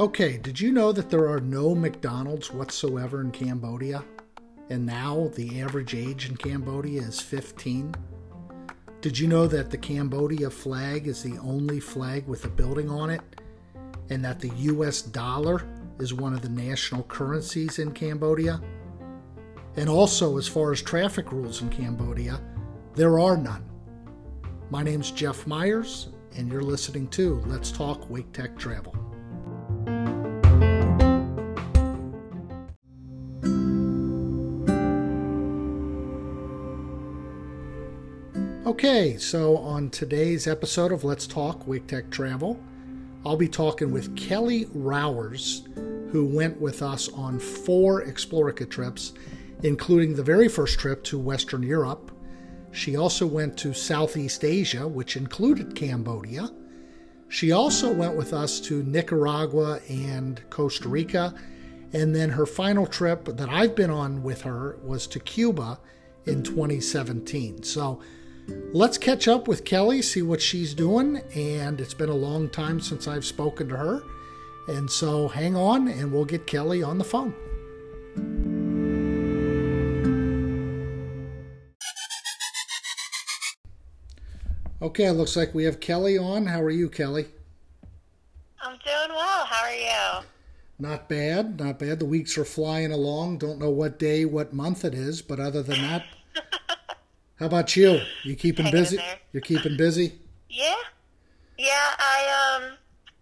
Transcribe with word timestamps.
Okay, 0.00 0.38
did 0.38 0.58
you 0.58 0.72
know 0.72 0.92
that 0.92 1.10
there 1.10 1.28
are 1.28 1.40
no 1.40 1.74
McDonald's 1.74 2.50
whatsoever 2.50 3.20
in 3.20 3.30
Cambodia? 3.30 4.02
And 4.70 4.86
now 4.86 5.30
the 5.34 5.60
average 5.60 5.94
age 5.94 6.28
in 6.28 6.36
Cambodia 6.36 7.02
is 7.02 7.20
15? 7.20 7.94
Did 9.00 9.18
you 9.18 9.28
know 9.28 9.46
that 9.46 9.70
the 9.70 9.78
Cambodia 9.78 10.50
flag 10.50 11.06
is 11.06 11.22
the 11.22 11.38
only 11.38 11.80
flag 11.80 12.26
with 12.26 12.44
a 12.44 12.48
building 12.48 12.90
on 12.90 13.10
it? 13.10 13.20
And 14.10 14.24
that 14.24 14.40
the 14.40 14.48
US 14.56 15.02
dollar 15.02 15.66
is 15.98 16.14
one 16.14 16.34
of 16.34 16.42
the 16.42 16.48
national 16.48 17.02
currencies 17.04 17.78
in 17.78 17.92
Cambodia? 17.92 18.60
And 19.76 19.88
also, 19.88 20.38
as 20.38 20.48
far 20.48 20.72
as 20.72 20.82
traffic 20.82 21.32
rules 21.32 21.62
in 21.62 21.70
Cambodia, 21.70 22.40
there 22.94 23.18
are 23.18 23.36
none. 23.36 23.69
My 24.72 24.84
name's 24.84 25.10
Jeff 25.10 25.48
Myers, 25.48 26.10
and 26.36 26.48
you're 26.48 26.62
listening 26.62 27.08
to 27.08 27.42
Let's 27.46 27.72
Talk 27.72 28.08
Wake 28.08 28.30
Tech 28.32 28.56
Travel. 28.56 28.94
Okay, 38.64 39.16
so 39.16 39.56
on 39.56 39.90
today's 39.90 40.46
episode 40.46 40.92
of 40.92 41.02
Let's 41.02 41.26
Talk 41.26 41.66
Wake 41.66 41.88
Tech 41.88 42.08
Travel, 42.08 42.56
I'll 43.26 43.36
be 43.36 43.48
talking 43.48 43.90
with 43.90 44.16
Kelly 44.16 44.68
Rowers, 44.72 45.66
who 46.12 46.24
went 46.24 46.60
with 46.60 46.80
us 46.80 47.08
on 47.08 47.40
four 47.40 48.04
Explorica 48.04 48.70
trips, 48.70 49.14
including 49.64 50.14
the 50.14 50.22
very 50.22 50.46
first 50.46 50.78
trip 50.78 51.02
to 51.04 51.18
Western 51.18 51.64
Europe. 51.64 52.09
She 52.72 52.96
also 52.96 53.26
went 53.26 53.56
to 53.58 53.74
Southeast 53.74 54.44
Asia, 54.44 54.86
which 54.86 55.16
included 55.16 55.74
Cambodia. 55.74 56.50
She 57.28 57.52
also 57.52 57.92
went 57.92 58.16
with 58.16 58.32
us 58.32 58.60
to 58.60 58.82
Nicaragua 58.82 59.80
and 59.88 60.40
Costa 60.50 60.88
Rica. 60.88 61.34
And 61.92 62.14
then 62.14 62.30
her 62.30 62.46
final 62.46 62.86
trip 62.86 63.24
that 63.24 63.48
I've 63.48 63.74
been 63.74 63.90
on 63.90 64.22
with 64.22 64.42
her 64.42 64.78
was 64.84 65.06
to 65.08 65.20
Cuba 65.20 65.78
in 66.26 66.42
2017. 66.42 67.62
So 67.62 68.00
let's 68.72 68.98
catch 68.98 69.26
up 69.26 69.48
with 69.48 69.64
Kelly, 69.64 70.02
see 70.02 70.22
what 70.22 70.40
she's 70.40 70.74
doing. 70.74 71.22
And 71.34 71.80
it's 71.80 71.94
been 71.94 72.08
a 72.08 72.14
long 72.14 72.48
time 72.48 72.80
since 72.80 73.08
I've 73.08 73.24
spoken 73.24 73.68
to 73.68 73.76
her. 73.76 74.02
And 74.68 74.88
so 74.88 75.26
hang 75.28 75.56
on 75.56 75.88
and 75.88 76.12
we'll 76.12 76.24
get 76.24 76.46
Kelly 76.46 76.82
on 76.82 76.98
the 76.98 77.04
phone. 77.04 77.34
Okay, 84.82 85.04
it 85.04 85.12
looks 85.12 85.36
like 85.36 85.54
we 85.54 85.64
have 85.64 85.78
Kelly 85.78 86.16
on. 86.16 86.46
How 86.46 86.62
are 86.62 86.70
you, 86.70 86.88
Kelly? 86.88 87.26
I'm 88.62 88.72
doing 88.78 89.10
well. 89.10 89.44
How 89.44 89.64
are 89.66 89.74
you? 89.74 90.24
Not 90.78 91.06
bad, 91.08 91.60
not 91.60 91.78
bad. 91.78 91.98
The 91.98 92.06
weeks 92.06 92.38
are 92.38 92.46
flying 92.46 92.90
along. 92.90 93.38
Don't 93.38 93.58
know 93.58 93.68
what 93.68 93.98
day, 93.98 94.24
what 94.24 94.54
month 94.54 94.84
it 94.86 94.94
is, 94.94 95.20
but 95.20 95.38
other 95.38 95.62
than 95.62 95.82
that, 95.82 96.06
how 97.36 97.46
about 97.46 97.76
you? 97.76 98.00
You 98.24 98.34
keeping 98.34 98.64
Hanging 98.64 98.80
busy? 98.80 98.98
You're 99.32 99.42
keeping 99.42 99.76
busy? 99.76 100.18
Yeah, 100.48 100.74
yeah. 101.58 101.94
I 101.98 102.56
um, 102.56 102.78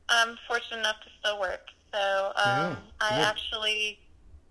I'm 0.09 0.39
fortunate 0.47 0.79
enough 0.79 1.01
to 1.01 1.11
still 1.19 1.41
work, 1.41 1.67
so 1.92 2.27
um, 2.36 2.45
Yeah, 2.47 2.77
I 3.01 3.09
actually 3.23 3.98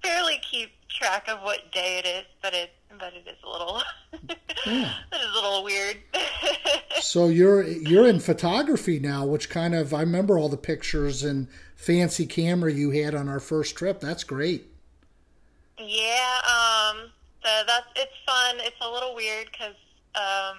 fairly 0.04 0.42
keep 0.52 0.72
track 0.90 1.30
of 1.30 1.40
what 1.44 1.72
day 1.72 2.00
it 2.04 2.06
is, 2.06 2.26
but 2.42 2.54
it 2.54 2.72
but 3.00 3.14
it 3.14 3.26
is 3.26 3.38
a 3.46 3.50
little 3.50 3.82
Yeah. 4.66 4.92
it 5.14 5.22
is 5.22 5.32
a 5.32 5.36
little 5.36 5.64
weird. 5.64 5.98
So 7.02 7.28
you're 7.28 7.64
you're 7.64 8.08
in 8.08 8.20
photography 8.20 9.00
now, 9.00 9.26
which 9.26 9.50
kind 9.50 9.76
of 9.76 9.94
I 9.94 10.02
remember 10.02 10.38
all 10.38 10.50
the 10.50 10.58
pictures 10.58 11.24
and 11.24 11.48
fancy 11.76 12.26
camera 12.26 12.72
you 12.74 12.92
had 12.92 13.14
on 13.16 13.30
our 13.30 13.40
first 13.40 13.76
trip. 13.76 14.00
That's 14.00 14.24
great. 14.24 14.66
yeah, 15.80 16.40
um, 16.48 17.10
so 17.44 17.50
that's 17.68 17.88
it's 17.96 18.12
fun. 18.26 18.56
It's 18.60 18.76
a 18.82 18.90
little 18.90 19.14
weird 19.16 19.48
because 19.52 19.76
um, 20.16 20.58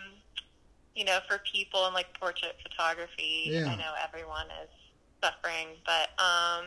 you 0.94 1.04
know, 1.04 1.18
for 1.28 1.40
people 1.52 1.86
in 1.86 1.94
like 1.94 2.06
portrait 2.18 2.56
photography, 2.62 3.44
Yeah. 3.46 3.66
I 3.66 3.76
know 3.76 3.92
everyone 4.06 4.46
is 4.62 4.68
suffering, 5.22 5.68
but 5.84 6.10
um, 6.22 6.66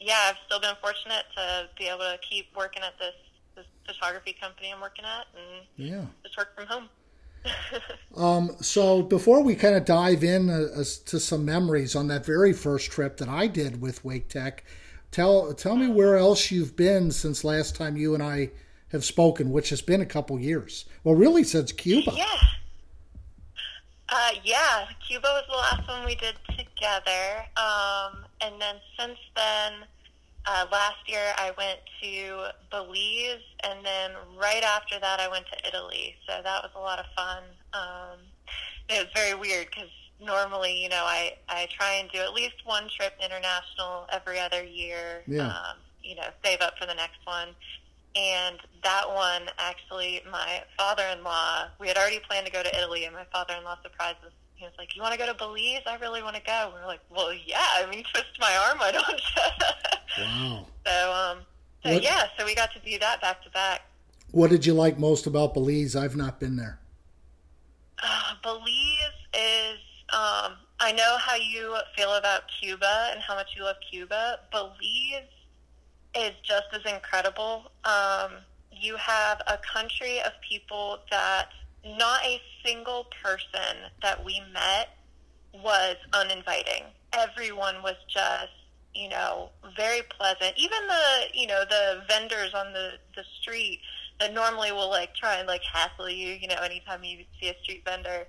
yeah, 0.00 0.18
I've 0.28 0.36
still 0.46 0.60
been 0.60 0.74
fortunate 0.80 1.24
to 1.36 1.68
be 1.78 1.86
able 1.88 2.00
to 2.00 2.18
keep 2.28 2.46
working 2.56 2.82
at 2.82 2.98
this 2.98 3.14
this 3.56 3.66
photography 3.86 4.36
company 4.40 4.70
I'm 4.72 4.80
working 4.80 5.04
at 5.04 5.26
and 5.34 5.66
Yeah. 5.76 6.04
just 6.22 6.36
work 6.36 6.54
from 6.54 6.66
home. 6.66 6.88
Um, 8.16 8.56
so 8.60 9.02
before 9.02 9.44
we 9.44 9.54
kind 9.54 9.76
of 9.76 9.84
dive 9.84 10.24
in 10.24 10.50
uh, 10.50 10.82
to 11.06 11.20
some 11.20 11.44
memories 11.44 11.94
on 11.94 12.08
that 12.08 12.26
very 12.26 12.52
first 12.52 12.90
trip 12.90 13.16
that 13.18 13.28
I 13.28 13.46
did 13.46 13.80
with 13.80 14.04
Wake 14.04 14.28
Tech, 14.28 14.64
tell 15.12 15.54
tell 15.54 15.76
me 15.76 15.86
where 15.86 16.16
else 16.16 16.50
you've 16.50 16.74
been 16.74 17.12
since 17.12 17.44
last 17.44 17.76
time 17.76 17.96
you 17.96 18.14
and 18.14 18.22
I 18.22 18.50
have 18.90 19.04
spoken, 19.04 19.52
which 19.52 19.70
has 19.70 19.82
been 19.82 20.00
a 20.00 20.06
couple 20.06 20.40
years. 20.40 20.86
Well, 21.04 21.14
really 21.14 21.44
since 21.44 21.70
Cuba. 21.70 22.12
Yeah. 22.16 22.24
Uh, 24.08 24.30
yeah, 24.42 24.86
Cuba 25.06 25.28
was 25.28 25.44
the 25.48 25.56
last 25.56 25.88
one 25.88 26.04
we 26.04 26.14
did 26.16 26.34
together. 26.46 27.44
Um, 27.56 28.24
and 28.40 28.60
then 28.60 28.76
since 28.98 29.18
then, 29.36 29.72
uh, 30.48 30.66
last 30.72 31.06
year 31.06 31.32
I 31.36 31.52
went 31.58 31.80
to 32.02 32.48
Belize, 32.70 33.44
and 33.64 33.84
then 33.84 34.12
right 34.40 34.62
after 34.62 34.98
that 34.98 35.20
I 35.20 35.28
went 35.28 35.44
to 35.52 35.68
Italy. 35.68 36.16
So 36.26 36.40
that 36.42 36.62
was 36.62 36.70
a 36.74 36.78
lot 36.78 36.98
of 36.98 37.04
fun. 37.14 37.42
Um, 37.74 38.18
it 38.88 39.04
was 39.04 39.08
very 39.14 39.34
weird 39.34 39.66
because 39.66 39.90
normally, 40.20 40.82
you 40.82 40.88
know, 40.88 41.04
I, 41.04 41.34
I 41.48 41.68
try 41.70 41.94
and 41.94 42.10
do 42.10 42.18
at 42.20 42.32
least 42.32 42.54
one 42.64 42.88
trip 42.88 43.12
international 43.22 44.06
every 44.10 44.40
other 44.40 44.64
year. 44.64 45.22
Yeah. 45.26 45.48
Um, 45.48 45.76
you 46.02 46.14
know, 46.16 46.28
save 46.42 46.62
up 46.62 46.78
for 46.80 46.86
the 46.86 46.94
next 46.94 47.18
one. 47.24 47.48
And 48.16 48.58
that 48.82 49.04
one, 49.06 49.42
actually, 49.58 50.22
my 50.32 50.62
father-in-law, 50.78 51.68
we 51.78 51.88
had 51.88 51.98
already 51.98 52.20
planned 52.26 52.46
to 52.46 52.52
go 52.52 52.62
to 52.62 52.76
Italy, 52.76 53.04
and 53.04 53.14
my 53.14 53.24
father-in-law 53.32 53.78
surprised 53.82 54.18
us. 54.24 54.32
He 54.54 54.64
was 54.64 54.72
like, 54.76 54.96
"You 54.96 55.02
want 55.02 55.12
to 55.12 55.18
go 55.18 55.26
to 55.26 55.34
Belize? 55.34 55.82
I 55.86 55.96
really 56.00 56.22
want 56.22 56.34
to 56.34 56.42
go." 56.42 56.72
We 56.74 56.80
were 56.80 56.86
like, 56.86 57.00
"Well, 57.10 57.32
yeah. 57.32 57.64
I 57.76 57.86
mean, 57.88 58.02
twist 58.10 58.32
my 58.40 58.56
arm, 58.56 58.78
why 58.78 58.90
don't 58.90 59.08
you?" 59.08 59.42
Wow. 60.18 60.66
so, 60.86 61.12
um, 61.12 61.38
so 61.84 61.92
What- 61.92 62.02
yeah, 62.02 62.24
so 62.38 62.44
we 62.44 62.54
got 62.54 62.72
to 62.72 62.78
do 62.80 62.98
that 62.98 63.20
back 63.20 63.42
to 63.44 63.50
back. 63.50 63.82
What 64.30 64.50
did 64.50 64.66
you 64.66 64.74
like 64.74 64.98
most 64.98 65.26
about 65.26 65.54
Belize? 65.54 65.96
I've 65.96 66.16
not 66.16 66.38
been 66.38 66.56
there. 66.56 66.78
Uh, 68.02 68.34
Belize 68.42 69.18
is. 69.34 69.78
Um, 70.10 70.56
I 70.80 70.92
know 70.92 71.16
how 71.18 71.34
you 71.34 71.76
feel 71.96 72.14
about 72.14 72.42
Cuba 72.60 73.10
and 73.12 73.20
how 73.20 73.34
much 73.34 73.48
you 73.56 73.64
love 73.64 73.76
Cuba. 73.90 74.40
Belize 74.50 75.28
is 76.14 76.32
just 76.42 76.66
as 76.72 76.80
incredible. 76.90 77.70
Um, 77.84 78.32
you 78.72 78.96
have 78.96 79.42
a 79.46 79.58
country 79.58 80.20
of 80.20 80.32
people 80.48 80.98
that 81.10 81.48
not 81.84 82.24
a 82.24 82.40
single 82.64 83.06
person 83.22 83.76
that 84.02 84.24
we 84.24 84.40
met 84.52 84.96
was 85.52 85.96
uninviting. 86.12 86.84
Everyone 87.12 87.82
was 87.82 87.96
just, 88.08 88.52
you 88.94 89.08
know, 89.08 89.50
very 89.76 90.02
pleasant. 90.02 90.54
Even 90.56 90.86
the, 90.86 91.38
you 91.38 91.46
know, 91.46 91.64
the 91.68 92.02
vendors 92.08 92.54
on 92.54 92.72
the 92.72 92.92
the 93.14 93.24
street 93.40 93.80
that 94.20 94.34
normally 94.34 94.72
will 94.72 94.90
like 94.90 95.14
try 95.14 95.36
and 95.36 95.46
like 95.46 95.62
hassle 95.62 96.10
you, 96.10 96.34
you 96.34 96.48
know, 96.48 96.56
anytime 96.62 97.04
you 97.04 97.24
see 97.40 97.48
a 97.48 97.54
street 97.62 97.84
vendor. 97.84 98.26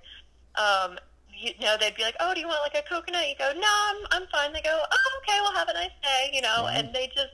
Um, 0.56 0.98
you 1.32 1.52
know, 1.60 1.76
they'd 1.78 1.94
be 1.94 2.02
like, 2.02 2.16
"Oh, 2.20 2.34
do 2.34 2.40
you 2.40 2.46
want 2.46 2.60
like 2.62 2.84
a 2.84 2.86
coconut?" 2.86 3.28
You 3.28 3.34
go, 3.38 3.52
"No, 3.54 3.68
I'm 3.68 3.96
I'm 4.10 4.28
fine." 4.28 4.52
They 4.52 4.60
go, 4.60 4.82
"Oh, 4.90 5.20
okay, 5.22 5.38
well, 5.40 5.52
have 5.52 5.68
a 5.68 5.72
nice 5.72 5.96
day," 6.02 6.30
you 6.32 6.42
know. 6.42 6.64
Wow. 6.64 6.72
And 6.74 6.94
they 6.94 7.06
just 7.08 7.32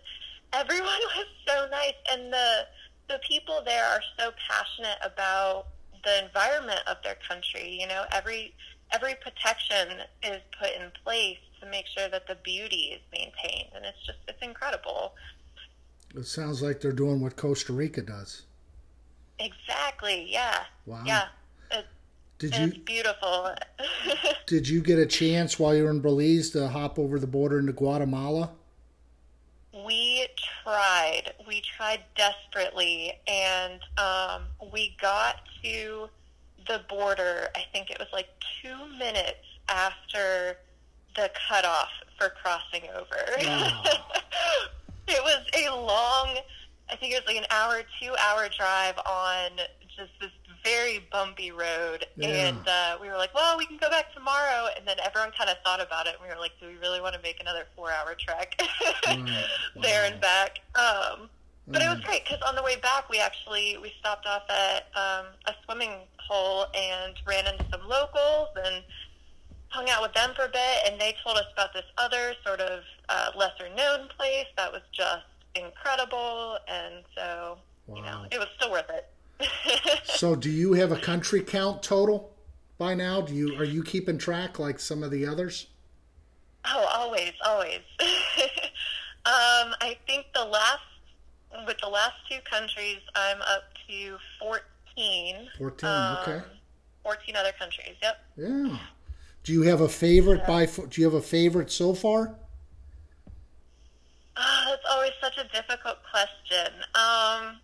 everyone 0.53 0.87
was 1.17 1.27
so 1.47 1.67
nice, 1.71 1.99
and 2.13 2.33
the 2.33 2.67
the 3.09 3.21
people 3.29 3.63
there 3.65 3.85
are 3.85 4.03
so 4.19 4.31
passionate 4.49 4.99
about 5.03 5.67
the 6.05 6.25
environment 6.25 6.81
of 6.87 6.99
their 7.03 7.17
country. 7.29 7.77
You 7.81 7.89
know, 7.89 8.05
every 8.13 8.55
every 8.93 9.15
protection 9.17 10.03
is 10.23 10.41
put 10.59 10.71
in 10.71 10.93
place 11.03 11.39
to 11.61 11.67
make 11.67 11.87
sure 11.87 12.09
that 12.09 12.27
the 12.27 12.37
beauty 12.37 12.95
is 12.95 13.01
maintained, 13.13 13.71
and 13.75 13.85
it's 13.85 14.05
just 14.07 14.19
it's 14.29 14.43
incredible. 14.43 15.15
It 16.15 16.27
sounds 16.27 16.63
like 16.63 16.81
they're 16.81 16.93
doing 16.93 17.21
what 17.21 17.37
Costa 17.37 17.73
Rica 17.73 18.03
does. 18.03 18.43
Exactly. 19.39 20.27
Yeah. 20.29 20.65
Wow. 20.87 21.03
Yeah. 21.05 21.27
It, 21.71 21.87
Did 22.39 22.55
it's 22.55 22.77
you 22.77 22.83
beautiful. 22.83 23.51
did 24.47 24.69
you 24.69 24.81
get 24.81 24.99
a 24.99 25.07
chance 25.07 25.59
while 25.59 25.75
you 25.75 25.85
were 25.85 25.91
in 25.91 26.01
Belize 26.01 26.51
to 26.51 26.69
hop 26.69 26.99
over 26.99 27.19
the 27.19 27.27
border 27.27 27.59
into 27.59 27.73
Guatemala? 27.73 28.51
We 29.85 30.27
tried. 30.65 31.35
We 31.47 31.61
tried 31.61 32.01
desperately, 32.17 33.13
and 33.29 33.81
um, 33.99 34.43
we 34.73 34.97
got 35.01 35.43
to 35.63 36.09
the 36.67 36.81
border. 36.89 37.49
I 37.55 37.65
think 37.73 37.91
it 37.91 37.99
was 37.99 38.09
like 38.13 38.29
two 38.63 38.77
minutes 38.99 39.45
after 39.69 40.57
the 41.17 41.31
cutoff 41.49 41.89
for 42.19 42.31
crossing 42.43 42.83
over. 42.95 43.17
Wow. 43.45 43.83
it 45.09 45.23
was 45.23 45.45
a 45.55 45.75
long. 45.75 46.37
I 46.91 46.97
think 46.97 47.13
it 47.13 47.17
was 47.17 47.27
like 47.27 47.37
an 47.37 47.47
hour, 47.51 47.83
two 48.01 48.15
hour 48.17 48.49
drive 48.49 48.97
on 48.99 49.51
just 49.97 50.11
this 50.21 50.31
very 50.65 51.01
bumpy 51.13 51.51
road, 51.51 52.07
Yeah. 52.17 52.29
and 52.49 52.59
uh, 52.69 52.99
we 53.01 53.09
were 53.09 53.17
like, 53.17 53.35
"Well, 53.35 53.57
we 53.59 53.67
can 53.67 53.77
go 53.79 53.89
back 53.91 54.13
tomorrow." 54.15 54.69
And 54.77 54.87
then 54.87 54.97
everyone 55.05 55.33
kind 55.37 55.51
of 55.51 55.57
thought 55.65 55.81
about 55.81 56.07
it, 56.07 56.15
and 56.19 56.23
we 56.29 56.33
were 56.35 56.41
like, 56.41 56.53
"Do 56.61 56.67
we 56.67 56.75
really 56.77 57.01
want 57.01 57.15
to 57.15 57.23
make 57.23 57.41
another 57.41 57.65
four-hour 57.75 58.15
trek 58.19 58.61
Right. 59.07 59.45
there 59.83 60.03
Wow. 60.03 60.09
and 60.13 60.21
back?" 60.21 60.59
Um, 60.75 61.29
but 61.69 61.83
it 61.83 61.89
was 61.89 61.99
Mm. 61.99 62.05
great 62.05 62.25
because 62.25 62.41
on 62.47 62.55
the 62.55 62.63
way 62.63 62.77
back, 62.77 63.09
we 63.11 63.19
actually 63.21 63.77
we 63.79 63.93
stopped 63.99 64.27
off 64.27 64.43
at 64.51 64.87
um, 64.95 65.27
a 65.47 65.55
swimming 65.65 65.93
hole 66.19 66.67
and 66.75 67.15
ran 67.27 67.47
into 67.47 67.65
some 67.73 67.89
locals 67.89 68.49
and 68.65 68.85
hung 69.69 69.89
out 69.91 70.03
with 70.03 70.13
them 70.15 70.31
for 70.35 70.45
a 70.45 70.49
bit. 70.49 70.79
And 70.87 71.01
they 71.01 71.15
told 71.25 71.37
us 71.37 71.47
about 71.53 71.73
this 71.73 71.85
other 71.99 72.35
sort 72.45 72.61
of 72.61 72.81
uh, 73.09 73.31
lesser-known 73.37 74.09
place 74.17 74.47
that 74.57 74.73
was 74.73 74.83
just 74.93 75.25
incredible. 75.55 76.59
And 76.69 77.05
so, 77.15 77.59
you 77.95 78.03
know, 78.03 78.27
it 78.31 78.39
was 78.39 78.49
still 78.57 78.71
worth 78.71 78.91
it. 78.91 79.09
So, 80.05 80.35
do 80.35 80.49
you 80.49 80.73
have 80.75 80.93
a 80.93 80.97
country 80.99 81.43
count 81.43 81.83
total 81.83 82.33
by 82.79 82.95
now? 82.95 83.21
Do 83.21 83.35
you 83.35 83.55
are 83.57 83.65
you 83.65 83.83
keeping 83.83 84.17
track 84.17 84.59
like 84.59 84.79
some 84.81 85.03
of 85.03 85.11
the 85.11 85.27
others? 85.27 85.67
Oh, 86.65 86.89
always, 86.95 87.33
always. 87.45 87.81
um, 88.01 89.75
I 89.81 89.97
think 90.07 90.27
the 90.35 90.45
last, 90.45 90.81
with 91.67 91.77
the 91.83 91.89
last 91.89 92.15
two 92.31 92.39
countries, 92.51 92.99
I'm 93.15 93.43
up 93.43 93.65
to 93.89 94.17
14. 94.41 95.49
14, 95.59 95.89
Um, 95.89 96.17
okay. 96.23 96.43
14 97.03 97.37
other 97.37 97.53
countries, 97.59 97.95
yep. 98.03 98.25
Yeah. 98.37 98.79
Do 99.47 99.53
you 99.53 99.63
have 99.63 99.81
a 99.81 99.89
favorite 99.89 100.45
by? 100.45 100.67
fo- 100.67 100.87
Do 100.87 101.01
you 101.01 101.07
have 101.07 101.15
a 101.15 101.23
favorite 101.23 101.71
so 101.71 101.95
far? 101.95 102.35
Oh, 104.37 104.65
that's 104.67 104.83
always 104.91 105.13
such 105.21 105.39
a 105.39 105.45
difficult 105.55 105.99
question. 106.11 106.73
Um, 106.97 107.61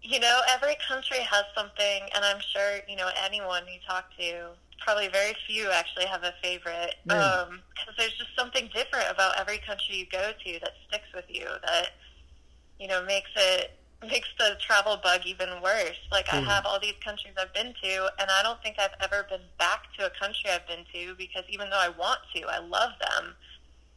you 0.00 0.18
know, 0.18 0.40
every 0.48 0.76
country 0.88 1.18
has 1.18 1.44
something, 1.54 2.08
and 2.14 2.24
I'm 2.24 2.40
sure, 2.40 2.78
you 2.88 2.96
know, 2.96 3.10
anyone 3.22 3.64
you 3.66 3.78
talk 3.86 4.06
to, 4.18 4.52
probably 4.80 5.08
very 5.08 5.36
few 5.46 5.70
actually 5.70 6.06
have 6.06 6.22
a 6.22 6.32
favorite. 6.42 6.94
Yeah. 7.04 7.44
Because 7.50 7.94
there's 7.98 8.16
just 8.16 8.30
something 8.34 8.70
different 8.72 9.10
about 9.10 9.38
every 9.38 9.58
country 9.58 9.94
you 9.96 10.06
go 10.10 10.32
to 10.42 10.52
that 10.60 10.72
sticks 10.88 11.12
with 11.14 11.26
you, 11.28 11.44
that, 11.66 11.90
you 12.80 12.88
know, 12.88 13.04
makes 13.04 13.30
it 13.36 13.77
makes 14.02 14.28
the 14.38 14.56
travel 14.60 14.98
bug 15.02 15.22
even 15.26 15.48
worse. 15.62 15.98
Like 16.12 16.28
I 16.30 16.36
have 16.36 16.64
all 16.66 16.78
these 16.80 16.94
countries 17.04 17.34
I've 17.40 17.52
been 17.54 17.74
to, 17.82 18.10
and 18.18 18.30
I 18.30 18.42
don't 18.42 18.62
think 18.62 18.76
I've 18.78 18.94
ever 19.02 19.26
been 19.28 19.42
back 19.58 19.84
to 19.98 20.06
a 20.06 20.10
country 20.10 20.50
I've 20.50 20.66
been 20.68 20.84
to 20.94 21.14
because 21.16 21.44
even 21.48 21.70
though 21.70 21.80
I 21.80 21.88
want 21.88 22.20
to, 22.34 22.42
I 22.46 22.58
love 22.58 22.92
them. 23.00 23.34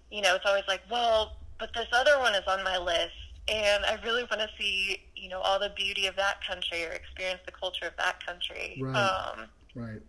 You 0.10 0.22
know, 0.22 0.36
it's 0.36 0.46
always 0.46 0.64
like, 0.68 0.82
well, 0.90 1.34
but 1.60 1.70
this 1.76 1.88
other 1.94 2.18
one 2.20 2.34
is 2.34 2.44
on 2.48 2.64
my 2.64 2.78
list, 2.78 3.14
and 3.48 3.86
I 3.86 4.00
really 4.04 4.24
want 4.24 4.42
to 4.42 4.50
see, 4.60 4.98
you 5.16 5.30
know, 5.30 5.40
all 5.40 5.60
the 5.60 5.72
beauty 5.76 6.08
of 6.08 6.16
that 6.16 6.44
country 6.46 6.84
or 6.84 6.92
experience 6.92 7.42
the 7.46 7.52
culture 7.52 7.86
of 7.86 7.94
that 7.98 8.26
country. 8.26 8.80
Right. 8.82 8.96
Um, 8.98 9.48
Right. 9.74 10.02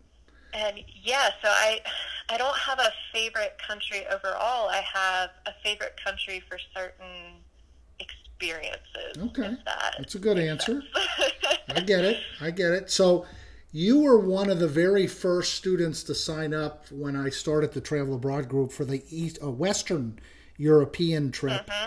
and 0.53 0.81
yeah, 1.03 1.29
so 1.41 1.49
I, 1.49 1.81
I 2.29 2.37
don't 2.37 2.57
have 2.57 2.79
a 2.81 2.91
favorite 3.13 3.61
country 3.67 4.05
overall. 4.07 4.69
I 4.69 4.83
have 4.93 5.31
a 5.47 5.53
favorite 5.63 6.01
country 6.03 6.43
for 6.49 6.59
certain 6.75 7.45
experiences. 8.43 9.23
Okay. 9.23 9.57
that 9.65 9.95
That's 9.99 10.15
a 10.15 10.19
good 10.19 10.39
answer. 10.39 10.83
I 11.75 11.81
get 11.81 12.05
it. 12.05 12.19
I 12.41 12.51
get 12.51 12.73
it. 12.73 12.91
So, 12.91 13.27
you 13.75 14.01
were 14.01 14.19
one 14.19 14.51
of 14.51 14.59
the 14.59 14.69
very 14.69 15.07
first 15.07 15.55
students 15.55 16.03
to 16.05 16.15
sign 16.15 16.53
up 16.53 16.85
when 16.91 17.17
I 17.17 17.31
started 17.31 17.73
the 17.73 17.81
Travel 17.81 18.17
Abroad 18.17 18.47
group 18.47 18.71
for 18.71 18.85
the 18.85 19.03
East, 19.09 19.39
uh, 19.43 19.51
Western 19.51 20.19
European 20.59 21.33
trip. 21.33 21.67
Mm-hmm. 21.67 21.87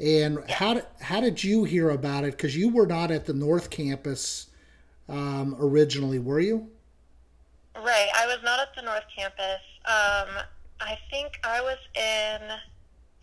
And 0.00 0.50
how 0.50 0.74
did, 0.74 0.86
how 1.00 1.20
did 1.20 1.42
you 1.42 1.64
hear 1.64 1.90
about 1.90 2.22
it? 2.22 2.32
Because 2.32 2.56
you 2.56 2.68
were 2.68 2.86
not 2.86 3.10
at 3.10 3.26
the 3.26 3.32
North 3.32 3.70
Campus 3.70 4.46
um, 5.08 5.56
originally, 5.58 6.20
were 6.20 6.40
you? 6.40 6.68
Right. 7.74 8.08
I 8.14 8.26
was 8.26 8.38
not 8.44 8.60
at 8.60 8.74
the 8.76 8.82
North 8.82 9.04
Campus. 9.16 9.60
Um, 9.86 10.44
I 10.80 10.98
think 11.10 11.32
I 11.42 11.60
was 11.60 11.78
in 11.96 12.56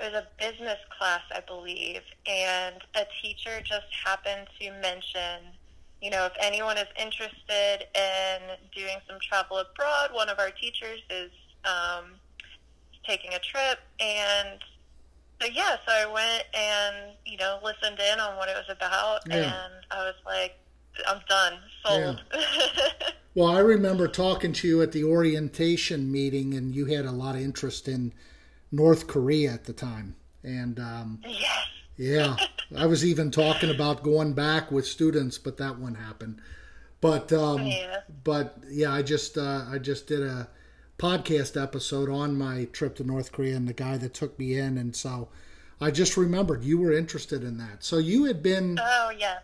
it 0.01 0.12
was 0.13 0.24
a 0.24 0.27
business 0.39 0.80
class, 0.98 1.21
I 1.33 1.42
believe, 1.42 2.01
and 2.25 2.75
a 2.95 3.06
teacher 3.21 3.62
just 3.63 3.86
happened 4.03 4.48
to 4.59 4.71
mention, 4.81 5.53
you 6.01 6.09
know, 6.09 6.25
if 6.25 6.33
anyone 6.42 6.77
is 6.77 6.88
interested 7.00 7.86
in 7.95 8.42
doing 8.75 8.98
some 9.07 9.19
travel 9.21 9.57
abroad, 9.57 10.09
one 10.13 10.30
of 10.30 10.39
our 10.39 10.50
teachers 10.50 11.00
is 11.09 11.31
um, 11.65 12.06
taking 13.06 13.33
a 13.33 13.39
trip, 13.39 13.80
and 14.00 14.59
so 15.39 15.48
yeah, 15.48 15.75
so 15.88 15.92
I 15.94 16.06
went 16.12 16.44
and 16.53 17.15
you 17.25 17.38
know 17.38 17.59
listened 17.63 18.00
in 18.00 18.19
on 18.19 18.38
what 18.38 18.50
it 18.50 18.56
was 18.56 18.75
about, 18.75 19.21
Yeah. 19.27 19.36
and 19.65 19.74
I 19.92 19.98
was 20.03 20.15
like, 20.25 20.57
I'm 21.07 21.21
done, 21.30 21.53
sold. 21.86 22.21
Well, 23.33 23.48
I 23.48 23.59
remember 23.59 24.09
talking 24.09 24.51
to 24.51 24.68
you 24.68 24.81
at 24.81 24.92
the 24.92 25.06
orientation 25.06 26.12
meeting, 26.12 26.53
and 26.53 26.75
you 26.75 26.88
had 26.88 27.06
a 27.06 27.12
lot 27.12 27.36
of 27.36 27.42
interest 27.42 27.88
in 27.88 28.12
North 28.71 29.07
Korea 29.07 29.51
at 29.53 29.65
the 29.65 29.73
time. 29.73 30.15
And 30.44 30.79
um, 30.79 31.19
yes. 31.27 31.68
yeah, 31.97 32.35
I 32.75 32.85
was 32.85 33.06
even 33.06 33.31
talking 33.31 33.69
about 33.69 34.03
going 34.03 34.33
back 34.33 34.71
with 34.71 34.88
students, 34.88 35.38
but 35.38 35.57
that 35.57 35.77
one 35.77 35.95
happened. 35.95 36.41
But 37.00 37.31
um, 37.33 37.65
Yeah. 37.68 38.01
but 38.23 38.57
yeah, 38.69 38.91
I 38.94 39.01
just 39.01 39.38
uh, 39.38 39.65
I 39.71 39.77
just 39.77 40.07
did 40.07 40.21
a 40.21 40.47
podcast 40.97 41.62
episode 41.62 42.09
on 42.09 42.38
my 42.38 42.65
trip 42.65 42.95
to 42.95 43.03
North 43.03 43.31
Korea 43.31 43.56
and 43.56 43.68
the 43.68 43.73
guy 43.73 43.97
that 43.97 44.13
took 44.13 44.38
me 44.39 44.57
in, 44.57 44.77
and 44.77 44.95
so 44.95 45.29
I 45.79 45.89
just 45.91 46.15
remembered 46.17 46.63
you 46.63 46.77
were 46.79 46.91
interested 46.94 47.44
in 47.44 47.57
that. 47.57 47.83
So 47.83 47.97
you 47.97 48.25
had 48.25 48.41
been 48.44 48.77
Oh 48.81 49.12
yeah. 49.17 49.39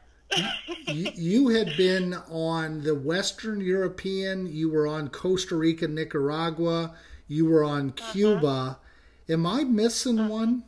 you, 0.88 1.10
you 1.16 1.48
had 1.50 1.76
been 1.78 2.14
on 2.30 2.84
the 2.84 2.94
Western 2.96 3.62
European, 3.62 4.46
you 4.46 4.70
were 4.70 4.86
on 4.88 5.10
Costa 5.10 5.56
Rica, 5.56 5.88
Nicaragua, 5.88 6.94
you 7.28 7.46
were 7.46 7.64
on 7.64 7.94
Uh-huh. 7.98 8.76
Am 9.30 9.46
I 9.46 9.64
missing 9.64 10.28
one? 10.28 10.64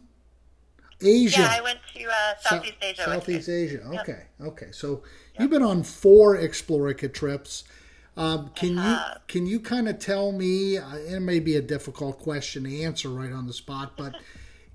Asia. 1.02 1.42
Yeah, 1.42 1.54
I 1.58 1.62
went 1.62 1.80
to 1.96 2.04
uh, 2.06 2.36
Southeast 2.42 2.74
Sou- 2.82 2.88
Asia. 2.88 3.04
Southeast. 3.04 3.50
Asia. 3.50 3.82
Okay. 4.00 4.24
Okay. 4.42 4.68
So 4.72 5.04
you've 5.40 5.50
been 5.50 5.64
on 5.64 5.84
four 5.84 6.36
Explorica 6.38 7.12
trips. 7.14 7.64
Um, 8.18 8.50
can 8.54 8.76
you 8.78 8.98
can 9.28 9.48
you 9.48 9.60
kind 9.62 9.88
of 9.88 9.98
tell 10.00 10.34
me? 10.34 10.78
uh, 10.78 10.96
It 10.98 11.22
may 11.22 11.40
be 11.40 11.56
a 11.56 11.62
difficult 11.62 12.20
question 12.20 12.66
to 12.66 12.82
answer 12.82 13.08
right 13.10 13.32
on 13.32 13.48
the 13.48 13.54
spot, 13.54 13.94
but 13.96 14.16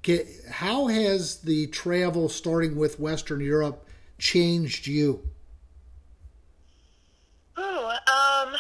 how 0.51 0.87
has 0.87 1.41
the 1.43 1.67
travel 1.67 2.31
starting 2.31 2.77
with 2.77 2.99
Western 2.99 3.41
Europe 3.41 3.87
changed 4.17 4.87
you? 4.87 5.29
Ooh, 7.59 7.63
um, 7.63 8.55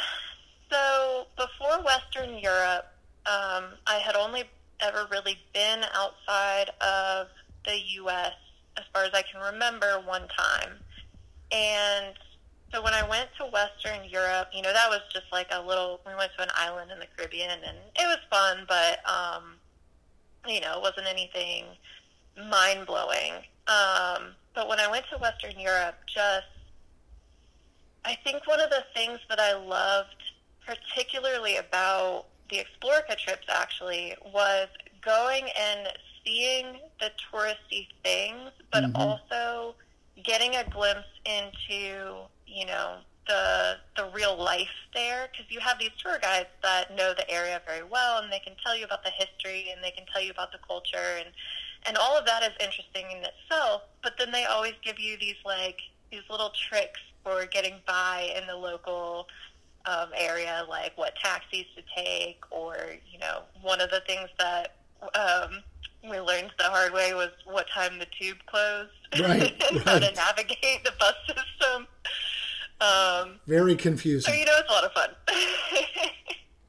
so 0.70 1.27
before 1.37 1.82
Western 1.82 2.38
Europe, 2.38 2.87
um, 3.27 3.65
I 3.87 4.01
had 4.05 4.17
only 4.17 4.44
ever 4.81 5.06
really 5.10 5.38
been 5.52 5.84
outside 5.94 6.70
of 6.81 7.28
the 7.64 7.78
U.S. 8.02 8.32
as 8.76 8.84
far 8.93 9.04
as 9.04 9.10
I 9.14 9.22
can 9.22 9.40
remember 9.40 10.02
one 10.04 10.28
time. 10.36 10.70
And 11.52 12.14
so 12.72 12.82
when 12.82 12.94
I 12.94 13.08
went 13.08 13.28
to 13.38 13.46
Western 13.46 14.08
Europe, 14.08 14.48
you 14.52 14.62
know, 14.62 14.72
that 14.72 14.88
was 14.88 15.00
just 15.12 15.26
like 15.32 15.48
a 15.52 15.62
little, 15.62 16.00
we 16.06 16.14
went 16.16 16.32
to 16.36 16.43
an 16.43 16.50
island 16.56 16.90
in 16.90 16.98
the 16.98 17.06
Caribbean 17.16 17.50
and 17.50 17.78
it 17.96 18.06
was 18.06 18.19
fun, 18.31 18.64
but, 18.69 18.98
um, 19.08 19.54
you 20.46 20.60
know, 20.60 20.78
it 20.78 20.82
wasn't 20.82 21.06
anything 21.06 21.64
mind 22.50 22.86
blowing. 22.86 23.32
Um, 23.69 24.34
but 24.54 24.69
when 24.69 24.81
I 24.81 24.90
went 24.90 25.04
to 25.12 25.19
Western 25.19 25.58
Europe, 25.58 25.96
just 26.06 26.46
I 28.04 28.16
think 28.22 28.46
one 28.46 28.60
of 28.60 28.70
the 28.70 28.84
things 28.94 29.20
that 29.28 29.40
I 29.40 29.54
loved 29.54 30.22
particularly 30.66 31.56
about 31.56 32.26
the 32.51 32.58
Explorica 32.58 33.17
trips 33.17 33.46
actually 33.48 34.15
was 34.32 34.69
going 35.03 35.48
and 35.58 35.89
seeing 36.24 36.81
the 37.01 37.10
touristy 37.32 37.89
things, 38.03 38.51
but 38.72 38.84
Mhm. 38.84 38.94
also 38.94 39.77
getting 40.22 40.55
a 40.56 40.65
glimpse 40.65 41.08
into, 41.24 42.29
you 42.46 42.67
know, 42.67 43.01
the 43.27 43.77
the 43.96 44.05
real 44.10 44.36
life 44.36 44.69
there 44.93 45.29
because 45.32 45.51
you 45.51 45.58
have 45.60 45.79
these 45.79 45.91
tour 45.98 46.19
guides 46.20 46.48
that 46.63 46.94
know 46.94 47.15
the 47.15 47.29
area 47.31 47.60
very 47.67 47.82
well 47.82 48.22
and 48.22 48.31
they 48.31 48.39
can 48.41 48.55
tell 48.63 48.77
you 48.77 48.84
about 48.84 49.03
the 49.03 49.10
history 49.10 49.70
and 49.72 49.82
they 49.82 49.91
can 49.91 50.05
tell 50.13 50.20
you 50.22 50.31
about 50.31 50.53
the 50.53 50.58
culture 50.67 51.17
and 51.19 51.29
and 51.86 51.96
all 51.96 52.19
of 52.19 52.27
that 52.27 52.43
is 52.43 52.51
interesting 52.60 53.06
in 53.10 53.24
itself 53.24 53.82
but 54.03 54.13
then 54.19 54.31
they 54.31 54.44
always 54.44 54.74
give 54.82 54.98
you 54.98 55.17
these 55.19 55.36
like 55.44 55.79
these 56.10 56.20
little 56.29 56.51
tricks 56.69 57.01
for 57.22 57.46
getting 57.46 57.81
by 57.86 58.31
in 58.36 58.46
the 58.46 58.55
local 58.55 59.27
um, 59.86 60.08
area 60.17 60.64
like 60.69 60.93
what 60.96 61.14
taxis 61.22 61.64
to 61.76 61.82
take 61.96 62.43
or 62.50 62.76
you 63.12 63.19
know 63.19 63.43
one 63.62 63.81
of 63.81 63.91
the 63.91 64.00
things 64.06 64.29
that 64.38 64.76
um, 65.14 65.62
we 66.10 66.19
learned 66.20 66.50
the 66.58 66.64
hard 66.64 66.93
way 66.93 67.14
was 67.14 67.31
what 67.44 67.67
time 67.74 67.98
the 67.98 68.06
tube 68.19 68.38
closed 68.46 68.91
Right, 69.20 69.62
and 69.70 69.81
how 69.84 69.98
to 69.98 70.12
navigate 70.12 70.84
the 70.84 70.93
bus 70.98 71.14
system 71.26 71.86
um, 72.81 73.41
Very 73.46 73.76
confusing. 73.76 74.32
so 74.32 74.38
you 74.38 74.44
know 74.46 74.53
it's 74.58 74.69
a 74.69 74.72
lot 74.72 74.84
of 74.84 74.93
fun 74.93 75.10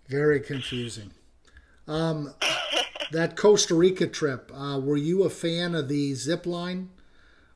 Very 0.08 0.40
confusing. 0.40 1.12
Um, 1.88 2.34
that 3.12 3.36
Costa 3.36 3.74
Rica 3.74 4.06
trip. 4.08 4.52
Uh, 4.54 4.80
were 4.80 4.98
you 4.98 5.24
a 5.24 5.30
fan 5.30 5.74
of 5.74 5.88
the 5.88 6.14
zip 6.14 6.46
line, 6.46 6.90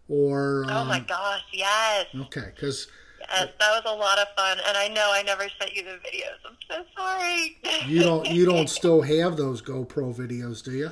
or? 0.07 0.65
oh 0.67 0.85
my 0.85 0.97
um, 0.97 1.05
gosh 1.07 1.41
yes 1.53 2.07
Okay, 2.15 2.51
because 2.55 2.87
Yes, 3.31 3.49
that 3.59 3.71
was 3.71 3.83
a 3.85 3.95
lot 3.95 4.19
of 4.19 4.27
fun, 4.35 4.57
and 4.67 4.77
I 4.77 4.87
know 4.87 5.11
I 5.13 5.21
never 5.23 5.47
sent 5.59 5.75
you 5.75 5.83
the 5.83 5.91
videos. 5.91 6.39
I'm 6.45 6.57
so 6.67 6.83
sorry. 6.97 7.57
You 7.85 8.01
don't 8.01 8.27
you 8.27 8.45
don't 8.45 8.69
still 8.79 9.01
have 9.01 9.37
those 9.37 9.61
GoPro 9.61 10.15
videos, 10.15 10.63
do 10.63 10.71
you? 10.71 10.91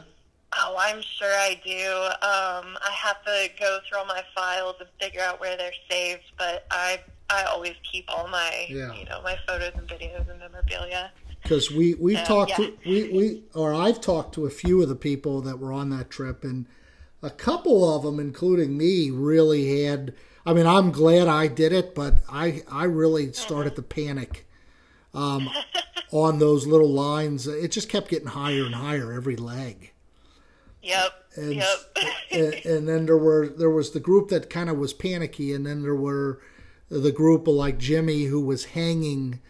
Oh, 0.59 0.75
I'm 0.79 1.01
sure 1.01 1.33
I 1.33 1.59
do. 1.63 1.87
Um, 2.25 2.77
I 2.81 2.91
have 2.91 3.23
to 3.25 3.49
go 3.59 3.79
through 3.87 3.99
all 3.99 4.05
my 4.05 4.23
files 4.35 4.75
and 4.79 4.89
figure 4.99 5.21
out 5.21 5.39
where 5.39 5.57
they're 5.57 5.71
saved, 5.89 6.23
but 6.37 6.65
I 6.71 6.99
I 7.29 7.43
always 7.43 7.75
keep 7.91 8.05
all 8.07 8.27
my 8.27 8.67
Yeah. 8.69 8.93
you 8.93 9.05
know 9.05 9.21
my 9.23 9.37
photos 9.47 9.73
and 9.75 9.87
videos 9.87 10.29
and 10.29 10.39
memorabilia. 10.39 11.11
Because 11.43 11.71
we 11.71 11.95
we've 11.95 12.23
talked 12.23 12.51
yeah. 12.51 12.67
to 12.67 12.77
we 12.85 13.09
we 13.09 13.43
or 13.53 13.73
I've 13.73 14.01
talked 14.01 14.33
to 14.35 14.45
a 14.45 14.49
few 14.49 14.81
of 14.81 14.89
the 14.89 14.95
people 14.95 15.41
that 15.41 15.59
were 15.59 15.73
on 15.73 15.89
that 15.91 16.09
trip, 16.09 16.43
and 16.43 16.65
a 17.21 17.29
couple 17.29 17.95
of 17.95 18.03
them, 18.03 18.19
including 18.19 18.77
me, 18.77 19.09
really 19.11 19.83
had. 19.83 20.13
I 20.47 20.53
mean, 20.53 20.65
I'm 20.65 20.91
glad 20.91 21.27
I 21.27 21.47
did 21.47 21.73
it, 21.73 21.93
but 21.93 22.19
I 22.29 22.63
I 22.71 22.85
really 22.85 23.33
started 23.33 23.75
to 23.75 23.81
panic 23.81 24.47
um, 25.13 25.49
on 26.11 26.39
those 26.39 26.65
little 26.65 26.89
lines. 26.89 27.47
It 27.47 27.69
just 27.73 27.89
kept 27.89 28.07
getting 28.07 28.29
higher 28.29 28.63
and 28.63 28.73
higher 28.73 29.11
every 29.11 29.35
leg. 29.35 29.91
Yep. 30.81 31.11
and, 31.35 31.55
yep. 31.55 31.67
and 32.31 32.53
and 32.65 32.87
then 32.87 33.07
there 33.07 33.17
were 33.17 33.49
there 33.49 33.69
was 33.69 33.91
the 33.91 33.99
group 33.99 34.29
that 34.29 34.49
kind 34.49 34.69
of 34.69 34.77
was 34.77 34.93
panicky, 34.93 35.51
and 35.53 35.65
then 35.65 35.83
there 35.83 35.93
were 35.95 36.39
the 36.87 37.11
group 37.11 37.45
of 37.45 37.55
like 37.55 37.77
Jimmy 37.77 38.23
who 38.23 38.39
was 38.39 38.65
hanging 38.67 39.41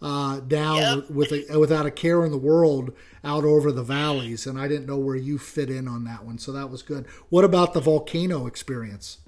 uh, 0.00 0.38
down 0.38 0.76
Yep. 0.76 1.10
with 1.10 1.32
a, 1.32 1.58
without 1.58 1.84
a 1.84 1.90
care 1.90 2.24
in 2.24 2.30
the 2.30 2.38
world 2.38 2.92
out 3.24 3.42
over 3.42 3.72
the 3.72 3.82
valleys, 3.82 4.46
and 4.46 4.56
I 4.56 4.68
didn't 4.68 4.86
know 4.86 4.98
where 4.98 5.16
you 5.16 5.36
fit 5.36 5.68
in 5.68 5.88
on 5.88 6.04
that 6.04 6.24
one, 6.24 6.38
so 6.38 6.52
that 6.52 6.70
was 6.70 6.82
good. 6.82 7.06
What 7.28 7.42
about 7.42 7.72
the 7.74 7.80
volcano 7.80 8.46
experience? 8.46 9.18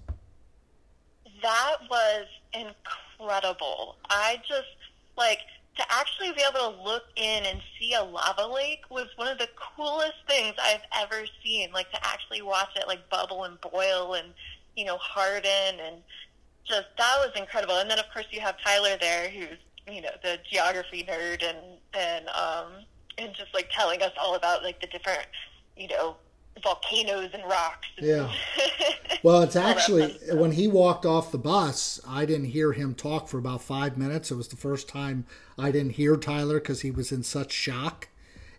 That 1.46 1.76
was 1.88 2.26
incredible. 2.52 3.98
I 4.10 4.38
just 4.48 4.66
like 5.16 5.38
to 5.76 5.84
actually 5.92 6.32
be 6.32 6.42
able 6.42 6.72
to 6.72 6.82
look 6.82 7.04
in 7.14 7.44
and 7.46 7.60
see 7.78 7.94
a 7.94 8.02
lava 8.02 8.52
lake 8.52 8.80
was 8.90 9.06
one 9.14 9.28
of 9.28 9.38
the 9.38 9.48
coolest 9.54 10.14
things 10.26 10.54
I've 10.60 10.82
ever 10.92 11.24
seen. 11.44 11.70
Like 11.72 11.88
to 11.92 12.04
actually 12.04 12.42
watch 12.42 12.70
it 12.74 12.88
like 12.88 13.08
bubble 13.10 13.44
and 13.44 13.60
boil 13.60 14.14
and 14.14 14.34
you 14.74 14.86
know 14.86 14.96
harden 14.96 15.78
and 15.80 15.98
just 16.64 16.88
that 16.98 17.16
was 17.20 17.30
incredible. 17.36 17.76
And 17.76 17.88
then 17.88 18.00
of 18.00 18.06
course 18.12 18.26
you 18.32 18.40
have 18.40 18.56
Tyler 18.64 18.96
there 19.00 19.28
who's 19.28 19.58
you 19.88 20.02
know 20.02 20.10
the 20.24 20.40
geography 20.50 21.04
nerd 21.08 21.48
and 21.48 21.78
and 21.94 22.28
um 22.30 22.72
and 23.18 23.32
just 23.34 23.54
like 23.54 23.70
telling 23.70 24.02
us 24.02 24.10
all 24.20 24.34
about 24.34 24.64
like 24.64 24.80
the 24.80 24.88
different 24.88 25.28
you 25.76 25.86
know 25.86 26.16
volcanoes 26.62 27.30
and 27.32 27.44
rocks. 27.44 27.88
Yeah. 27.98 28.32
Well, 29.22 29.42
it's 29.42 29.56
actually 29.56 30.12
when 30.30 30.52
he 30.52 30.68
walked 30.68 31.04
off 31.04 31.32
the 31.32 31.38
bus, 31.38 32.00
I 32.06 32.26
didn't 32.26 32.50
hear 32.50 32.72
him 32.72 32.94
talk 32.94 33.26
for 33.28 33.38
about 33.38 33.60
five 33.60 33.96
minutes. 33.98 34.30
It 34.30 34.36
was 34.36 34.48
the 34.48 34.56
first 34.56 34.88
time 34.88 35.26
I 35.58 35.72
didn't 35.72 35.92
hear 35.92 36.16
Tyler 36.16 36.60
because 36.60 36.82
he 36.82 36.92
was 36.92 37.10
in 37.10 37.24
such 37.24 37.50
shock. 37.50 38.08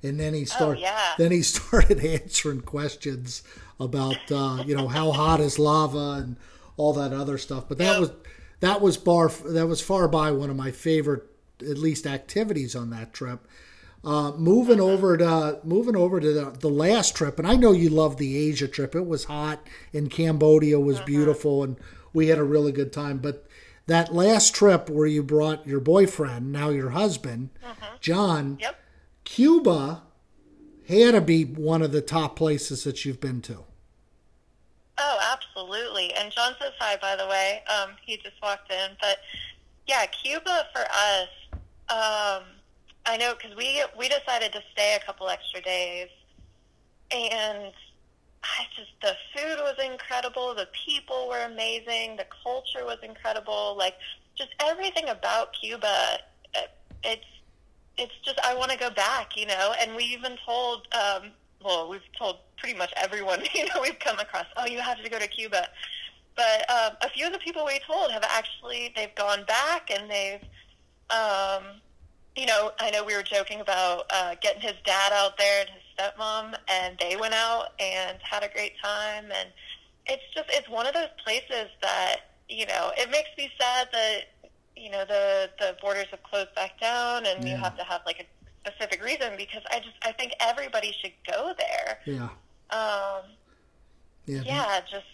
And 0.03 0.19
then 0.19 0.33
he 0.33 0.43
started. 0.43 0.79
Oh, 0.79 0.81
yeah. 0.81 1.13
Then 1.17 1.31
he 1.31 1.41
started 1.43 2.03
answering 2.03 2.61
questions 2.61 3.43
about 3.79 4.29
uh, 4.31 4.63
you 4.65 4.75
know 4.75 4.87
how 4.87 5.11
hot 5.11 5.39
is 5.39 5.57
lava 5.57 6.21
and 6.21 6.35
all 6.75 6.91
that 6.93 7.13
other 7.13 7.37
stuff. 7.37 7.65
But 7.69 7.77
that 7.77 7.99
was 7.99 8.11
that 8.59 8.81
was 8.81 8.97
bar 8.97 9.29
that 9.29 9.67
was 9.67 9.81
far 9.81 10.07
by 10.07 10.31
one 10.31 10.49
of 10.49 10.55
my 10.55 10.71
favorite 10.71 11.23
at 11.61 11.77
least 11.77 12.05
activities 12.05 12.75
on 12.75 12.89
that 12.91 13.13
trip. 13.13 13.47
Uh, 14.03 14.31
moving 14.37 14.79
over 14.79 15.17
to 15.17 15.59
moving 15.63 15.95
over 15.95 16.19
to 16.19 16.31
the, 16.31 16.51
the 16.51 16.69
last 16.69 17.15
trip, 17.15 17.39
and 17.39 17.47
I 17.47 17.55
know 17.55 17.71
you 17.71 17.89
loved 17.89 18.19
the 18.19 18.37
Asia 18.37 18.67
trip. 18.67 18.95
It 18.95 19.05
was 19.05 19.25
hot, 19.25 19.59
and 19.93 20.09
Cambodia 20.09 20.79
was 20.79 20.99
beautiful, 21.01 21.63
and 21.63 21.77
we 22.13 22.27
had 22.27 22.37
a 22.37 22.43
really 22.43 22.71
good 22.71 22.93
time. 22.93 23.17
But 23.17 23.45
that 23.87 24.13
last 24.13 24.53
trip 24.53 24.89
where 24.89 25.07
you 25.07 25.23
brought 25.23 25.67
your 25.67 25.79
boyfriend, 25.79 26.51
now 26.51 26.69
your 26.69 26.91
husband, 26.91 27.49
John, 27.99 28.57
Yep. 28.61 28.79
Cuba 29.23 30.03
had 30.87 31.11
to 31.13 31.21
be 31.21 31.43
one 31.43 31.81
of 31.81 31.91
the 31.91 32.01
top 32.01 32.35
places 32.35 32.83
that 32.85 33.03
you've 33.03 33.19
been 33.19 33.41
to. 33.41 33.63
Oh, 34.97 35.19
absolutely. 35.33 36.13
And 36.13 36.31
John 36.31 36.53
says 36.59 36.73
hi, 36.79 36.97
by 37.01 37.15
the 37.15 37.27
way. 37.27 37.61
Um, 37.67 37.91
he 38.05 38.17
just 38.17 38.41
walked 38.41 38.71
in. 38.71 38.91
But 39.01 39.17
yeah, 39.85 40.05
Cuba 40.07 40.65
for 40.73 40.81
us, 40.81 41.27
um, 41.89 42.43
I 43.07 43.17
know 43.17 43.33
because 43.35 43.55
we 43.55 43.83
we 43.97 44.09
decided 44.09 44.51
to 44.53 44.61
stay 44.73 44.97
a 45.01 45.05
couple 45.05 45.29
extra 45.29 45.61
days, 45.61 46.09
and 47.11 47.71
I 48.43 48.65
just 48.75 48.91
the 49.01 49.15
food 49.35 49.57
was 49.59 49.75
incredible. 49.83 50.53
The 50.55 50.67
people 50.85 51.27
were 51.29 51.43
amazing. 51.45 52.17
The 52.17 52.25
culture 52.43 52.85
was 52.85 52.97
incredible. 53.03 53.75
Like 53.77 53.95
just 54.37 54.49
everything 54.59 55.09
about 55.09 55.53
Cuba. 55.59 56.19
it- 56.55 56.71
It's 57.03 57.25
it's 57.97 58.13
just 58.25 58.39
I 58.43 58.53
want 58.55 58.71
to 58.71 58.77
go 58.77 58.89
back, 58.89 59.37
you 59.37 59.45
know. 59.45 59.73
And 59.81 59.95
we 59.95 60.03
even 60.05 60.37
told, 60.45 60.87
um, 60.93 61.31
well, 61.63 61.89
we've 61.89 62.01
told 62.17 62.37
pretty 62.57 62.77
much 62.77 62.91
everyone, 62.97 63.41
you 63.55 63.65
know, 63.65 63.81
we've 63.81 63.99
come 63.99 64.19
across. 64.19 64.45
Oh, 64.57 64.65
you 64.65 64.79
have 64.81 65.01
to 65.03 65.09
go 65.09 65.17
to 65.19 65.27
Cuba. 65.27 65.67
But 66.35 66.69
um, 66.69 66.91
a 67.01 67.09
few 67.09 67.25
of 67.27 67.33
the 67.33 67.39
people 67.39 67.65
we 67.65 67.79
told 67.87 68.11
have 68.11 68.23
actually 68.23 68.93
they've 68.95 69.15
gone 69.15 69.43
back 69.45 69.89
and 69.89 70.09
they've, 70.11 70.41
um, 71.09 71.81
you 72.37 72.45
know, 72.45 72.71
I 72.79 72.91
know 72.91 73.03
we 73.03 73.15
were 73.15 73.23
joking 73.23 73.61
about 73.61 74.03
uh, 74.13 74.35
getting 74.41 74.61
his 74.61 74.75
dad 74.85 75.11
out 75.11 75.37
there 75.37 75.61
and 75.61 75.69
his 75.69 75.81
stepmom, 75.97 76.55
and 76.69 76.97
they 76.99 77.15
went 77.15 77.33
out 77.33 77.69
and 77.79 78.17
had 78.21 78.43
a 78.43 78.49
great 78.49 78.73
time. 78.81 79.25
And 79.25 79.49
it's 80.05 80.23
just 80.35 80.45
it's 80.49 80.69
one 80.69 80.85
of 80.85 80.93
those 80.93 81.09
places 81.23 81.69
that 81.81 82.17
you 82.47 82.65
know 82.65 82.91
it 82.97 83.09
makes 83.09 83.29
me 83.37 83.49
sad 83.59 83.89
that 83.91 84.21
you 84.75 84.89
know 84.91 85.03
the 85.05 85.49
the 85.59 85.75
borders 85.81 86.05
have 86.11 86.21
closed 86.23 86.53
back 86.55 86.79
down 86.79 87.25
and 87.25 87.47
you 87.47 87.57
have 87.57 87.75
to 87.77 87.83
have 87.83 88.01
like 88.05 88.19
a 88.19 88.69
specific 88.69 89.03
reason 89.03 89.33
because 89.37 89.63
I 89.71 89.79
just 89.79 89.95
I 90.03 90.11
think 90.11 90.33
everybody 90.39 90.95
should 91.01 91.13
go 91.29 91.53
there. 91.57 91.99
Yeah, 92.05 92.29
Um, 92.69 93.23
yeah. 94.25 94.41
yeah, 94.45 94.81
just 94.81 95.05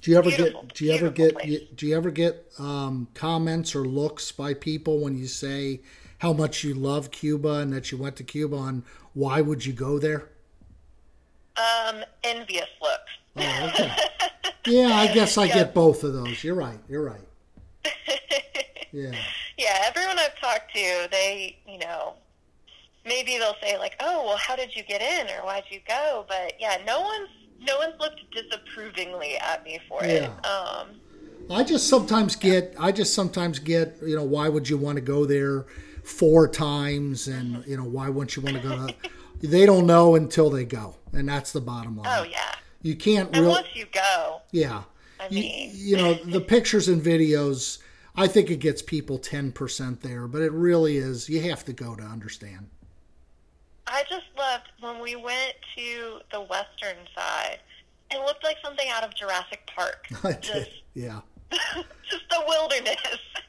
Do 0.00 0.10
you 0.12 0.18
ever 0.18 0.30
get 0.30 0.74
do 0.74 0.84
you 0.84 0.92
ever 0.92 1.10
get 1.10 1.34
place. 1.34 1.60
do 1.74 1.86
you 1.86 1.96
ever 1.96 2.10
get 2.10 2.52
um, 2.58 3.08
comments 3.14 3.74
or 3.74 3.84
looks 3.84 4.30
by 4.32 4.54
people 4.54 5.00
when 5.00 5.16
you 5.16 5.26
say 5.26 5.80
how 6.22 6.32
much 6.32 6.62
you 6.62 6.72
love 6.72 7.10
Cuba 7.10 7.54
and 7.54 7.72
that 7.72 7.90
you 7.90 7.98
went 7.98 8.14
to 8.14 8.22
Cuba 8.22 8.56
and 8.56 8.84
why 9.12 9.40
would 9.40 9.66
you 9.66 9.72
go 9.72 9.98
there? 9.98 10.28
um, 11.56 12.02
envious 12.24 12.68
looks. 12.80 13.12
Oh, 13.36 13.66
okay. 13.68 13.92
yeah, 14.66 14.94
I 14.94 15.12
guess 15.12 15.36
I 15.36 15.46
get 15.58 15.74
both 15.74 16.04
of 16.04 16.12
those. 16.12 16.42
You're 16.42 16.54
right. 16.54 16.78
You're 16.88 17.04
right. 17.04 17.20
Yeah. 18.94 19.12
yeah, 19.56 19.84
everyone 19.86 20.18
I've 20.18 20.38
talked 20.38 20.74
to, 20.74 21.08
they, 21.10 21.56
you 21.66 21.78
know, 21.78 22.12
maybe 23.06 23.38
they'll 23.38 23.56
say 23.62 23.78
like, 23.78 23.96
"Oh, 24.00 24.26
well, 24.26 24.36
how 24.36 24.54
did 24.54 24.76
you 24.76 24.82
get 24.82 25.00
in, 25.00 25.34
or 25.34 25.46
why'd 25.46 25.64
you 25.70 25.80
go?" 25.88 26.26
But 26.28 26.60
yeah, 26.60 26.76
no 26.86 27.00
one's 27.00 27.30
no 27.66 27.78
one's 27.78 27.98
looked 27.98 28.20
disapprovingly 28.32 29.38
at 29.38 29.64
me 29.64 29.80
for 29.88 30.04
it. 30.04 30.24
Yeah. 30.24 30.50
Um, 30.50 30.88
I 31.50 31.64
just 31.64 31.88
sometimes 31.88 32.36
get 32.36 32.74
I 32.78 32.92
just 32.92 33.14
sometimes 33.14 33.58
get, 33.58 33.96
you 34.02 34.14
know, 34.14 34.24
why 34.24 34.50
would 34.50 34.68
you 34.68 34.76
want 34.76 34.96
to 34.96 35.02
go 35.02 35.24
there 35.24 35.64
four 36.02 36.48
times 36.48 37.28
and, 37.28 37.64
you 37.66 37.76
know, 37.76 37.84
why 37.84 38.08
wouldn't 38.08 38.36
you 38.36 38.42
want 38.42 38.56
to 38.56 38.62
go 38.62 38.86
to 38.86 38.94
they 39.48 39.66
don't 39.66 39.86
know 39.86 40.14
until 40.14 40.50
they 40.50 40.64
go. 40.64 40.94
And 41.12 41.28
that's 41.28 41.50
the 41.52 41.60
bottom 41.60 41.96
line. 41.96 42.06
oh 42.20 42.22
yeah, 42.24 42.54
You 42.82 42.94
can't 42.94 43.28
and 43.32 43.38
really 43.42 43.48
once 43.48 43.68
you 43.74 43.86
go, 43.92 44.40
Yeah. 44.52 44.82
I 45.20 45.26
You- 45.30 45.40
mean- 45.40 45.70
you, 45.74 45.96
know, 45.96 46.14
the 46.14 46.40
pictures 46.40 46.88
and 46.88 47.02
videos, 47.02 47.78
I 48.16 48.26
think 48.28 48.50
it 48.50 48.56
gets 48.60 48.82
people 48.82 49.18
10% 49.18 50.00
there, 50.00 50.26
but 50.28 50.42
it 50.42 50.52
really 50.52 50.96
is, 50.98 51.28
you 51.28 51.40
have 51.42 51.64
to 51.66 51.72
go 51.72 51.94
to 51.96 52.02
understand. 52.02 52.68
I 53.86 54.04
just 54.08 54.26
loved 54.38 54.68
when 54.80 55.00
we 55.00 55.16
went 55.16 55.54
to 55.76 56.20
the 56.30 56.40
western 56.42 56.96
side. 57.16 57.58
It 58.10 58.20
looked 58.24 58.44
like 58.44 58.56
something 58.64 58.88
out 58.90 59.02
of 59.04 59.14
Jurassic 59.14 59.68
Park. 59.74 60.06
I 60.24 60.32
did. 60.34 60.68
Yeah. 60.94 61.20
just 62.08 62.28
the 62.30 62.42
wilderness. 62.46 62.96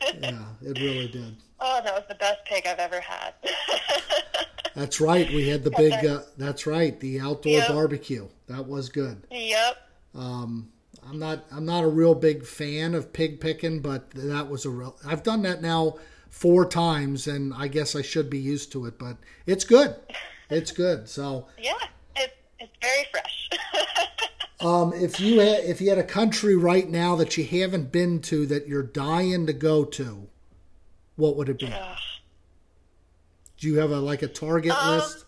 Yeah, 0.21 0.43
it 0.61 0.77
really 0.81 1.07
did. 1.07 1.37
Oh, 1.63 1.81
that 1.83 1.93
was 1.93 2.03
the 2.07 2.15
best 2.15 2.43
pig 2.45 2.67
I've 2.67 2.77
ever 2.79 2.99
had. 2.99 3.33
That's 4.75 4.99
right. 4.99 5.27
We 5.29 5.47
had 5.47 5.63
the 5.63 5.69
big, 5.71 5.93
uh, 6.05 6.21
that's 6.35 6.65
right, 6.65 6.99
the 6.99 7.19
outdoor 7.19 7.51
Yep. 7.53 7.67
barbecue. 7.67 8.27
That 8.47 8.65
was 8.65 8.89
good. 8.89 9.21
yep. 9.29 9.77
Um, 10.15 10.71
I'm 11.07 11.19
not, 11.19 11.45
I'm 11.51 11.63
not 11.65 11.83
a 11.83 11.87
real 11.87 12.15
big 12.15 12.43
fan 12.43 12.95
of 12.95 13.13
pig 13.13 13.39
picking, 13.39 13.81
but 13.81 14.09
that 14.11 14.49
was 14.49 14.65
a 14.65 14.71
real, 14.71 14.95
I've 15.05 15.21
done 15.21 15.43
that 15.43 15.61
now 15.61 15.97
four 16.29 16.65
times 16.67 17.27
and 17.27 17.53
I 17.53 17.67
guess 17.67 17.95
I 17.95 18.01
should 18.01 18.31
be 18.31 18.39
used 18.39 18.71
to 18.71 18.87
it, 18.87 18.97
but 18.97 19.17
it's 19.45 19.63
good. 19.63 19.95
It's 20.49 20.71
good. 20.71 21.07
So, 21.07 21.45
Yeah. 21.59 21.73
It, 22.15 22.35
it's 22.59 22.73
very 22.81 23.05
fresh. 23.11 23.49
Um, 24.59 24.93
if 24.93 25.19
you 25.19 25.39
had, 25.41 25.65
if 25.65 25.81
you 25.81 25.89
had 25.89 25.97
a 25.97 26.03
country 26.05 26.55
right 26.55 26.87
now 26.89 27.17
that 27.17 27.35
you 27.37 27.43
haven't 27.43 27.91
been 27.91 28.21
to 28.21 28.45
that 28.45 28.65
you're 28.65 28.81
dying 28.81 29.45
to 29.47 29.51
go 29.51 29.83
to, 29.83 30.29
what 31.15 31.35
would 31.37 31.49
it 31.49 31.59
be? 31.59 31.67
Ugh. 31.67 31.97
Do 33.57 33.67
you 33.67 33.77
have 33.79 33.91
a 33.91 33.99
like 33.99 34.21
a 34.21 34.27
target 34.27 34.73
Um, 34.73 34.97
list? 34.97 35.25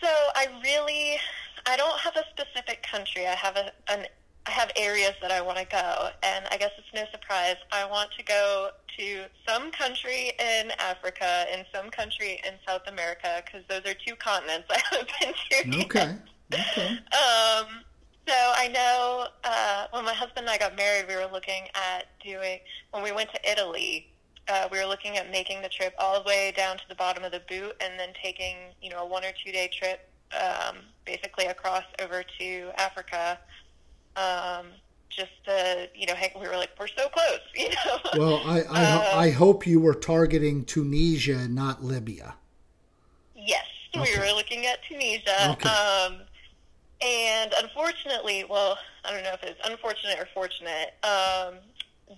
So 0.00 0.08
I 0.34 0.46
really, 0.62 1.18
I 1.66 1.76
don't 1.76 1.98
have 2.00 2.16
a 2.16 2.24
specific 2.30 2.82
country. 2.82 3.26
I 3.26 3.34
have 3.34 3.56
a, 3.56 3.72
an, 3.90 4.06
I 4.46 4.50
have 4.50 4.70
areas 4.76 5.12
that 5.20 5.32
I 5.32 5.40
want 5.40 5.58
to 5.58 5.64
go, 5.66 6.10
and 6.22 6.46
I 6.50 6.56
guess 6.56 6.70
it's 6.78 6.86
no 6.94 7.04
surprise. 7.10 7.56
I 7.72 7.84
want 7.86 8.10
to 8.16 8.22
go 8.24 8.70
to 8.98 9.24
some 9.46 9.70
country 9.72 10.32
in 10.38 10.70
Africa 10.78 11.46
and 11.52 11.66
some 11.74 11.90
country 11.90 12.40
in 12.46 12.54
South 12.66 12.82
America 12.86 13.42
because 13.44 13.66
those 13.68 13.80
are 13.90 13.96
two 14.06 14.14
continents 14.16 14.66
I 14.70 14.80
haven't 14.90 15.10
been 15.20 15.34
to. 15.72 15.84
Okay. 15.84 16.14
Okay. 16.54 16.88
Um, 16.88 17.66
so 18.28 18.34
I 18.34 18.68
know 18.72 19.26
uh, 19.44 19.86
when 19.90 20.04
my 20.04 20.14
husband 20.14 20.46
and 20.46 20.50
I 20.50 20.58
got 20.58 20.76
married, 20.76 21.06
we 21.08 21.16
were 21.16 21.28
looking 21.32 21.64
at 21.74 22.04
doing 22.24 22.60
when 22.92 23.02
we 23.02 23.12
went 23.12 23.30
to 23.34 23.50
Italy. 23.50 24.08
Uh, 24.48 24.68
we 24.70 24.78
were 24.78 24.86
looking 24.86 25.16
at 25.16 25.30
making 25.30 25.62
the 25.62 25.68
trip 25.68 25.94
all 25.98 26.22
the 26.22 26.26
way 26.26 26.52
down 26.56 26.76
to 26.76 26.84
the 26.88 26.94
bottom 26.94 27.24
of 27.24 27.32
the 27.32 27.42
boot, 27.48 27.74
and 27.80 27.98
then 27.98 28.10
taking 28.22 28.56
you 28.80 28.90
know 28.90 29.02
a 29.02 29.06
one 29.06 29.24
or 29.24 29.32
two 29.44 29.52
day 29.52 29.68
trip, 29.72 30.08
um, 30.34 30.76
basically 31.04 31.46
across 31.46 31.84
over 32.00 32.22
to 32.38 32.70
Africa. 32.78 33.38
Um, 34.16 34.66
just 35.08 35.32
to 35.46 35.88
you 35.94 36.06
know, 36.06 36.14
hang, 36.14 36.30
we 36.40 36.46
were 36.46 36.56
like 36.56 36.70
we're 36.78 36.86
so 36.86 37.08
close, 37.08 37.40
you 37.54 37.70
know. 37.70 37.98
Well, 38.18 38.42
I 38.44 38.62
I, 38.70 38.84
ho- 38.84 39.18
I 39.18 39.30
hope 39.30 39.66
you 39.66 39.80
were 39.80 39.94
targeting 39.94 40.64
Tunisia 40.64 41.48
not 41.48 41.82
Libya. 41.82 42.36
Yes, 43.34 43.64
we 43.94 44.16
were 44.18 44.32
looking 44.34 44.66
at 44.66 44.78
Tunisia. 44.84 45.50
Okay. 45.52 45.68
Um, 45.68 46.20
and 47.00 47.52
unfortunately, 47.62 48.44
well, 48.48 48.78
I 49.04 49.12
don't 49.12 49.22
know 49.22 49.34
if 49.34 49.42
it's 49.42 49.60
unfortunate 49.68 50.18
or 50.18 50.26
fortunate. 50.32 50.94
Um, 51.02 51.54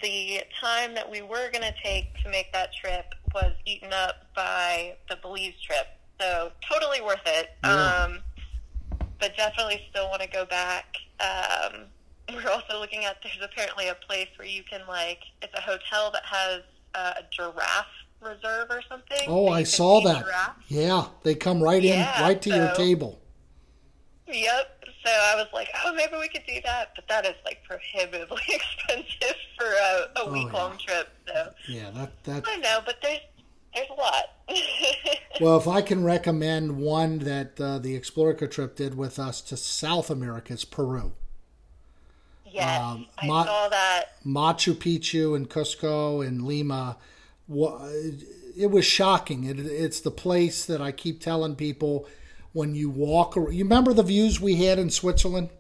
the 0.03 0.43
time 0.61 0.95
that 0.95 1.11
we 1.11 1.23
were 1.23 1.51
going 1.51 1.63
to 1.63 1.75
take 1.83 2.15
to 2.23 2.31
make 2.31 2.53
that 2.53 2.71
trip 2.75 3.15
was 3.35 3.53
eaten 3.65 3.93
up 3.93 4.27
by 4.35 4.97
the 5.09 5.17
Belize 5.17 5.55
trip. 5.65 5.87
So 6.21 6.53
totally 6.69 7.01
worth 7.01 7.21
it. 7.27 7.51
Yeah. 7.65 8.07
Um, 8.07 8.19
but 9.21 9.37
definitely 9.37 9.83
still 9.91 10.09
want 10.09 10.23
to 10.23 10.29
go 10.29 10.45
back. 10.45 10.97
Um, 11.21 11.85
we're 12.35 12.51
also 12.51 12.79
looking 12.79 13.05
at 13.05 13.17
there's 13.23 13.39
apparently 13.43 13.89
a 13.89 13.95
place 13.95 14.29
where 14.37 14.47
you 14.47 14.63
can 14.63 14.83
like 14.87 15.21
it's 15.43 15.55
a 15.55 15.61
hotel 15.61 16.11
that 16.13 16.25
has 16.25 16.63
uh, 16.95 17.15
a 17.19 17.23
giraffe 17.31 17.87
reserve 18.21 18.67
or 18.71 18.83
something. 18.89 19.27
Oh, 19.27 19.49
I 19.49 19.63
saw 19.63 20.01
that. 20.03 20.25
giraffes. 20.25 20.65
Yeah, 20.69 21.07
they 21.23 21.35
come 21.35 21.63
right 21.63 21.83
in, 21.83 21.93
Yeah, 21.93 22.23
right 22.23 22.41
to 22.43 22.51
your 22.51 22.75
table. 22.75 23.21
Yep. 24.27 24.78
So 25.05 25.11
I 25.11 25.37
was 25.37 25.47
like, 25.53 25.69
oh, 25.85 25.95
maybe 25.95 26.13
we 26.19 26.29
could 26.29 26.43
do 26.47 26.61
that, 26.65 26.93
but 26.97 27.07
that 27.09 27.25
is 27.25 27.35
like 27.45 27.63
prohibitively 27.65 28.41
expensive 28.49 29.37
for 29.57 29.67
a, 29.67 30.21
a 30.21 30.25
Oh, 30.27 30.33
week 30.33 30.53
long 30.53 30.77
trip. 30.79 31.09
So 31.27 31.51
Yeah, 31.69 31.91
that 31.91 32.25
that. 32.25 32.45
I 32.47 32.57
know, 32.57 32.81
but 32.85 32.97
there's 33.03 33.21
there's 33.75 33.89
a 33.91 33.95
lot. 33.95 34.25
Well, 35.41 35.57
if 35.57 35.69
I 35.69 35.83
can 35.83 36.03
recommend 36.03 36.79
one 36.79 37.21
that 37.21 37.61
uh, 37.61 37.79
the 37.79 37.97
Explorica 37.99 38.51
trip 38.51 38.75
did 38.75 38.97
with 38.97 39.21
us 39.21 39.41
to 39.43 39.57
South 39.57 40.11
America, 40.11 40.53
it's 40.53 40.65
Peru. 40.65 41.13
yes, 42.45 42.81
Um, 42.83 43.07
I 43.19 43.27
my- 43.29 43.45
saw 43.45 43.69
that. 43.69 44.05
Machu 44.27 44.75
Picchu 44.75 45.37
and 45.37 45.49
Cusco 45.49 46.27
and 46.27 46.43
Lima. 46.45 46.97
It 47.49 48.71
was 48.73 48.85
shocking. 48.85 49.45
It, 49.45 49.61
it's 49.61 50.01
the 50.01 50.11
place 50.11 50.65
that 50.67 50.81
I 50.83 50.91
keep 50.91 51.21
telling 51.21 51.55
people 51.55 52.09
when 52.59 52.75
you 52.75 52.91
walk. 52.91 53.37
ar- 53.37 53.53
You 53.53 53.63
remember 53.65 53.93
the 53.95 54.03
views 54.03 54.41
we 54.41 54.57
had 54.57 54.79
in 54.79 54.91
Switzerland? 54.91 55.51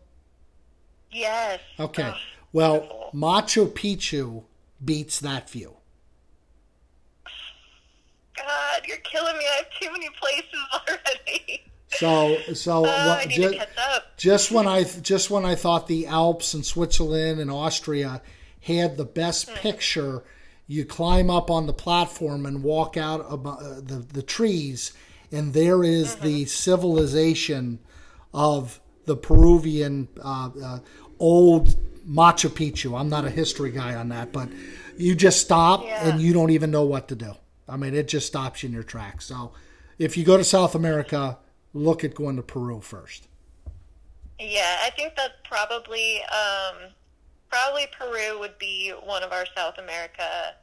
Yes. 1.12 1.60
Okay. 1.78 2.10
Oh, 2.12 2.18
Well, 2.52 2.80
beautiful. 2.80 3.10
Machu 3.14 3.68
Picchu 3.70 4.42
beats 4.84 5.20
that 5.20 5.48
view. 5.48 5.74
God, 8.36 8.82
you're 8.86 8.96
killing 8.98 9.36
me. 9.36 9.44
I 9.44 9.56
have 9.56 9.70
too 9.80 9.90
many 9.92 10.08
places 10.20 10.60
already. 10.88 11.62
So, 11.90 12.54
so 12.54 12.84
Oh, 12.86 12.88
I 12.88 13.06
what, 13.08 13.28
need 13.28 13.34
ju- 13.34 13.50
to 13.50 13.56
catch 13.56 13.68
up. 13.96 14.16
just 14.16 14.50
when 14.50 14.66
I 14.66 14.84
just 14.84 15.30
when 15.30 15.44
I 15.44 15.54
thought 15.54 15.86
the 15.86 16.06
Alps 16.06 16.54
and 16.54 16.64
Switzerland 16.64 17.40
and 17.40 17.50
Austria 17.50 18.22
had 18.60 18.96
the 18.96 19.04
best 19.04 19.52
picture, 19.54 20.22
you 20.66 20.84
climb 20.84 21.30
up 21.30 21.50
on 21.50 21.66
the 21.66 21.72
platform 21.72 22.44
and 22.46 22.62
walk 22.62 22.96
out 22.96 23.20
uh, 23.28 23.36
the 23.80 24.04
the 24.12 24.22
trees, 24.22 24.92
and 25.32 25.52
there 25.52 25.84
is 25.84 26.16
the 26.16 26.44
civilization 26.46 27.78
of 28.32 28.80
the 29.04 29.16
Peruvian 29.16 30.08
uh, 30.22 30.50
uh, 30.62 30.78
old 31.18 31.74
Machu 32.08 32.48
Picchu. 32.50 32.98
I'm 32.98 33.08
not 33.08 33.24
a 33.24 33.30
history 33.30 33.70
guy 33.70 33.94
on 33.94 34.08
that, 34.10 34.32
but 34.32 34.48
you 34.96 35.14
just 35.14 35.40
stop 35.40 35.82
Yeah. 35.84 36.08
and 36.08 36.20
you 36.20 36.32
don't 36.32 36.50
even 36.50 36.70
know 36.70 36.84
what 36.84 37.08
to 37.08 37.14
do. 37.14 37.34
I 37.68 37.76
mean, 37.76 37.94
it 37.94 38.08
just 38.08 38.26
stops 38.26 38.62
you 38.62 38.68
in 38.68 38.72
your 38.72 38.82
tracks. 38.82 39.26
So, 39.26 39.52
if 39.98 40.16
you 40.16 40.24
go 40.24 40.36
to 40.36 40.44
South 40.44 40.74
America, 40.74 41.38
look 41.74 42.04
at 42.04 42.14
going 42.14 42.36
to 42.36 42.42
Peru 42.42 42.80
first. 42.80 43.26
Yeah, 44.38 44.78
I 44.82 44.90
think 44.90 45.16
that 45.16 45.42
probably 45.44 46.20
um, 46.22 46.90
probably 47.50 47.86
Peru 47.98 48.38
would 48.38 48.56
be 48.58 48.90
one 49.04 49.22
of 49.22 49.32
our 49.32 49.44
South 49.56 49.76
America, 49.78 50.54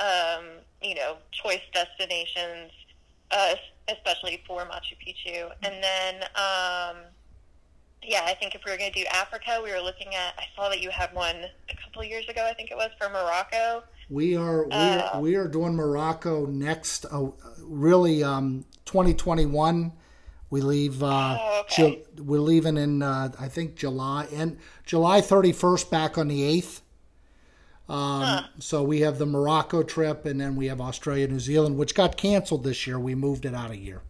um, 0.00 0.44
you 0.82 0.94
know, 0.94 1.16
choice 1.30 1.60
destinations, 1.72 2.72
uh, 3.30 3.54
especially 3.88 4.42
for 4.46 4.60
Machu 4.62 4.94
Picchu. 5.04 5.50
And 5.62 5.82
then, 5.82 6.14
um, 6.34 6.96
yeah, 8.02 8.22
I 8.24 8.34
think 8.38 8.54
if 8.54 8.62
we 8.64 8.70
were 8.70 8.78
going 8.78 8.92
to 8.92 9.00
do 9.00 9.06
Africa, 9.12 9.60
we 9.62 9.70
were 9.72 9.80
looking 9.80 10.14
at. 10.14 10.34
I 10.38 10.44
saw 10.54 10.68
that 10.68 10.80
you 10.80 10.90
had 10.90 11.12
one 11.14 11.36
a 11.36 11.76
couple 11.84 12.02
of 12.02 12.08
years 12.08 12.28
ago. 12.28 12.46
I 12.48 12.54
think 12.54 12.70
it 12.70 12.76
was 12.76 12.90
for 13.00 13.08
Morocco. 13.08 13.82
We 14.08 14.36
are 14.36 14.64
we 14.66 14.70
Uh, 14.72 15.08
are, 15.14 15.20
we 15.20 15.34
are 15.34 15.48
doing 15.48 15.74
Morocco 15.74 16.46
next. 16.46 17.04
Uh, 17.06 17.28
really, 17.60 18.22
um, 18.22 18.64
2021. 18.84 19.92
We 20.50 20.60
leave. 20.60 21.02
Uh, 21.02 21.36
Oh, 21.40 21.60
okay. 21.62 22.04
Ju- 22.16 22.22
we're 22.22 22.38
leaving 22.38 22.76
in 22.76 23.02
uh, 23.02 23.30
I 23.40 23.48
think 23.48 23.74
July 23.74 24.28
and 24.32 24.58
July 24.84 25.20
31st 25.20 25.90
back 25.90 26.16
on 26.18 26.28
the 26.28 26.42
8th. 26.42 26.82
Um, 27.88 28.44
So 28.58 28.82
we 28.82 29.00
have 29.00 29.18
the 29.18 29.26
Morocco 29.26 29.82
trip, 29.82 30.24
and 30.26 30.40
then 30.40 30.56
we 30.56 30.66
have 30.66 30.80
Australia, 30.80 31.28
New 31.28 31.38
Zealand, 31.40 31.76
which 31.78 31.94
got 31.94 32.16
canceled 32.16 32.64
this 32.64 32.86
year. 32.86 32.98
We 32.98 33.14
moved 33.14 33.44
it 33.44 33.54
out 33.54 33.70
a 33.70 33.76
year. 33.76 34.02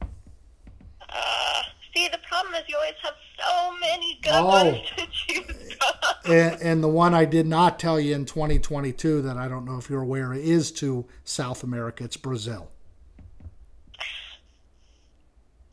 Uh, 1.09 1.63
see, 1.95 2.09
the 2.09 2.19
problem 2.29 2.55
is 2.55 2.63
you 2.69 2.77
always 2.77 2.95
have 3.03 3.15
so 3.39 3.79
many 3.81 4.19
good 4.23 4.33
Oh. 4.35 4.47
ones 4.47 4.79
to 4.97 5.07
choose 5.13 5.75
from. 5.75 6.33
And, 6.33 6.61
and 6.63 6.83
the 6.85 6.89
one 6.89 7.15
I 7.15 7.25
did 7.25 7.47
not 7.47 7.79
tell 7.79 8.01
you 8.01 8.15
in 8.15 8.25
2022 8.25 9.23
that 9.23 9.37
I 9.37 9.47
don't 9.47 9.65
know 9.65 9.77
if 9.77 9.89
you're 9.91 10.03
aware 10.03 10.33
is 10.33 10.73
to 10.73 11.05
South 11.25 11.63
America. 11.63 12.03
It's 12.05 12.17
Brazil. 12.17 12.69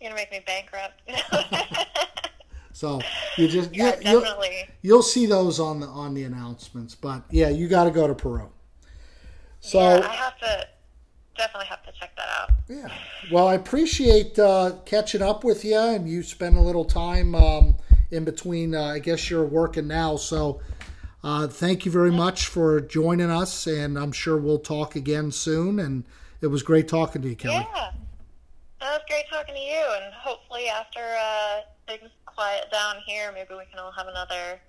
You're 0.01 0.11
gonna 0.11 0.15
make 0.15 0.31
me 0.31 0.43
bankrupt. 0.45 1.01
So 2.75 3.01
you 3.37 3.47
just 3.47 3.73
yeah, 3.73 3.95
you'll, 4.01 4.21
definitely. 4.21 4.69
you'll 4.81 5.03
see 5.03 5.25
those 5.25 5.59
on 5.59 5.79
the 5.79 5.87
on 5.87 6.13
the 6.13 6.23
announcements. 6.23 6.95
But 6.95 7.23
yeah, 7.29 7.49
you 7.49 7.67
got 7.67 7.85
to 7.85 7.91
go 7.91 8.07
to 8.07 8.15
Peru. 8.15 8.49
So 9.59 9.79
yeah, 9.79 10.07
I 10.07 10.13
have 10.13 10.39
to 10.39 10.67
definitely 11.37 11.67
have 11.67 11.83
to 11.83 11.91
check 11.99 12.15
that 12.15 12.27
out. 12.39 12.49
yeah, 12.67 12.89
well, 13.31 13.47
I 13.47 13.55
appreciate 13.55 14.37
uh, 14.37 14.73
catching 14.85 15.21
up 15.21 15.43
with 15.43 15.65
you, 15.65 15.79
and 15.79 16.07
you 16.07 16.23
spend 16.23 16.57
a 16.57 16.61
little 16.61 16.85
time 16.85 17.33
um, 17.35 17.75
in 18.11 18.23
between. 18.23 18.75
Uh, 18.75 18.83
I 18.83 18.99
guess 18.99 19.29
you're 19.29 19.45
working 19.45 19.87
now, 19.87 20.17
so 20.17 20.61
uh, 21.23 21.47
thank 21.47 21.85
you 21.85 21.91
very 21.91 22.11
much 22.11 22.47
for 22.47 22.81
joining 22.81 23.31
us, 23.31 23.65
and 23.65 23.97
I'm 23.97 24.11
sure 24.11 24.37
we'll 24.37 24.59
talk 24.59 24.95
again 24.95 25.31
soon. 25.31 25.79
And 25.79 26.03
it 26.41 26.47
was 26.47 26.63
great 26.63 26.87
talking 26.87 27.21
to 27.21 27.29
you, 27.29 27.35
Kelly. 27.35 27.65
Yeah, 27.73 27.91
great 29.13 29.29
talking 29.29 29.53
to 29.53 29.61
you, 29.61 29.85
and 30.01 30.11
hopefully 30.11 30.67
after 30.67 30.99
uh, 30.99 31.59
things 31.87 32.09
quiet 32.25 32.65
down 32.71 32.95
here, 33.05 33.31
maybe 33.31 33.49
we 33.51 33.65
can 33.69 33.77
all 33.77 33.91
have 33.91 34.07
another 34.07 34.59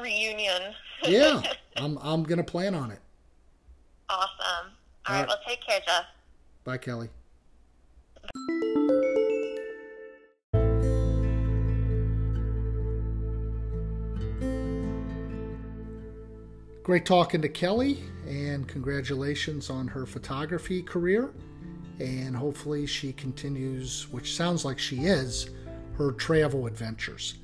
reunion. 0.00 0.62
Yeah, 1.02 1.40
I'm 1.76 1.96
I'm 2.02 2.24
gonna 2.24 2.44
plan 2.44 2.74
on 2.74 2.90
it. 2.90 2.98
awesome. 4.10 4.28
All 5.06 5.14
right, 5.14 5.20
right. 5.20 5.28
well, 5.28 5.38
take 5.48 5.62
care, 5.66 5.80
Jeff. 5.86 6.04
Bye, 6.62 6.76
Kelly. 6.76 7.08
Great 16.82 17.06
talking 17.06 17.40
to 17.40 17.48
Kelly, 17.48 18.04
and 18.28 18.68
congratulations 18.68 19.70
on 19.70 19.88
her 19.88 20.04
photography 20.04 20.82
career. 20.82 21.32
And 22.00 22.34
hopefully, 22.34 22.86
she 22.86 23.12
continues, 23.12 24.08
which 24.10 24.34
sounds 24.34 24.64
like 24.64 24.78
she 24.78 25.04
is, 25.04 25.50
her 25.98 26.12
travel 26.12 26.66
adventures. 26.66 27.34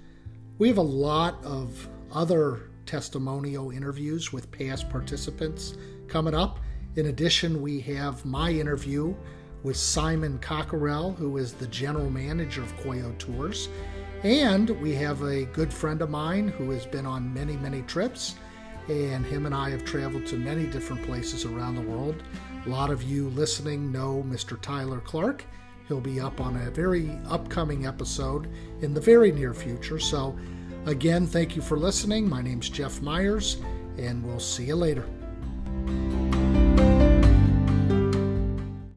We 0.58 0.68
have 0.68 0.78
a 0.78 0.82
lot 0.82 1.44
of 1.44 1.88
other 2.10 2.70
testimonial 2.86 3.70
interviews 3.70 4.32
with 4.32 4.50
past 4.50 4.88
participants 4.88 5.74
coming 6.08 6.34
up. 6.34 6.60
In 6.94 7.06
addition, 7.06 7.60
we 7.60 7.80
have 7.80 8.24
my 8.24 8.50
interview 8.50 9.14
with 9.62 9.76
Simon 9.76 10.38
Cockerell, 10.38 11.12
who 11.12 11.36
is 11.36 11.52
the 11.52 11.66
general 11.66 12.08
manager 12.08 12.62
of 12.62 12.74
Koryo 12.78 13.16
Tours. 13.18 13.68
And 14.22 14.70
we 14.80 14.94
have 14.94 15.20
a 15.22 15.44
good 15.44 15.70
friend 15.70 16.00
of 16.00 16.08
mine 16.08 16.48
who 16.48 16.70
has 16.70 16.86
been 16.86 17.04
on 17.04 17.34
many, 17.34 17.56
many 17.58 17.82
trips. 17.82 18.36
And 18.88 19.25
him 19.27 19.46
and 19.46 19.55
I 19.55 19.70
have 19.70 19.85
traveled 19.85 20.27
to 20.27 20.37
many 20.37 20.66
different 20.66 21.03
places 21.05 21.44
around 21.44 21.75
the 21.75 21.81
world. 21.83 22.22
A 22.66 22.68
lot 22.68 22.90
of 22.90 23.03
you 23.03 23.29
listening 23.31 23.90
know 23.90 24.25
Mr. 24.29 24.61
Tyler 24.61 25.01
Clark. 25.01 25.44
He'll 25.88 26.01
be 26.01 26.20
up 26.20 26.40
on 26.40 26.57
a 26.57 26.70
very 26.70 27.11
upcoming 27.29 27.87
episode 27.87 28.49
in 28.81 28.92
the 28.92 29.01
very 29.01 29.33
near 29.33 29.55
future. 29.55 29.99
So 29.99 30.37
Again, 30.87 31.27
thank 31.27 31.57
you 31.57 31.62
for 31.62 31.77
listening. 31.77 32.29
My 32.29 32.40
name's 32.40 32.68
Jeff 32.70 33.03
Myers, 33.03 33.57
and 33.99 34.25
we'll 34.25 34.38
see 34.38 34.66
you 34.66 34.77
later. 34.77 35.05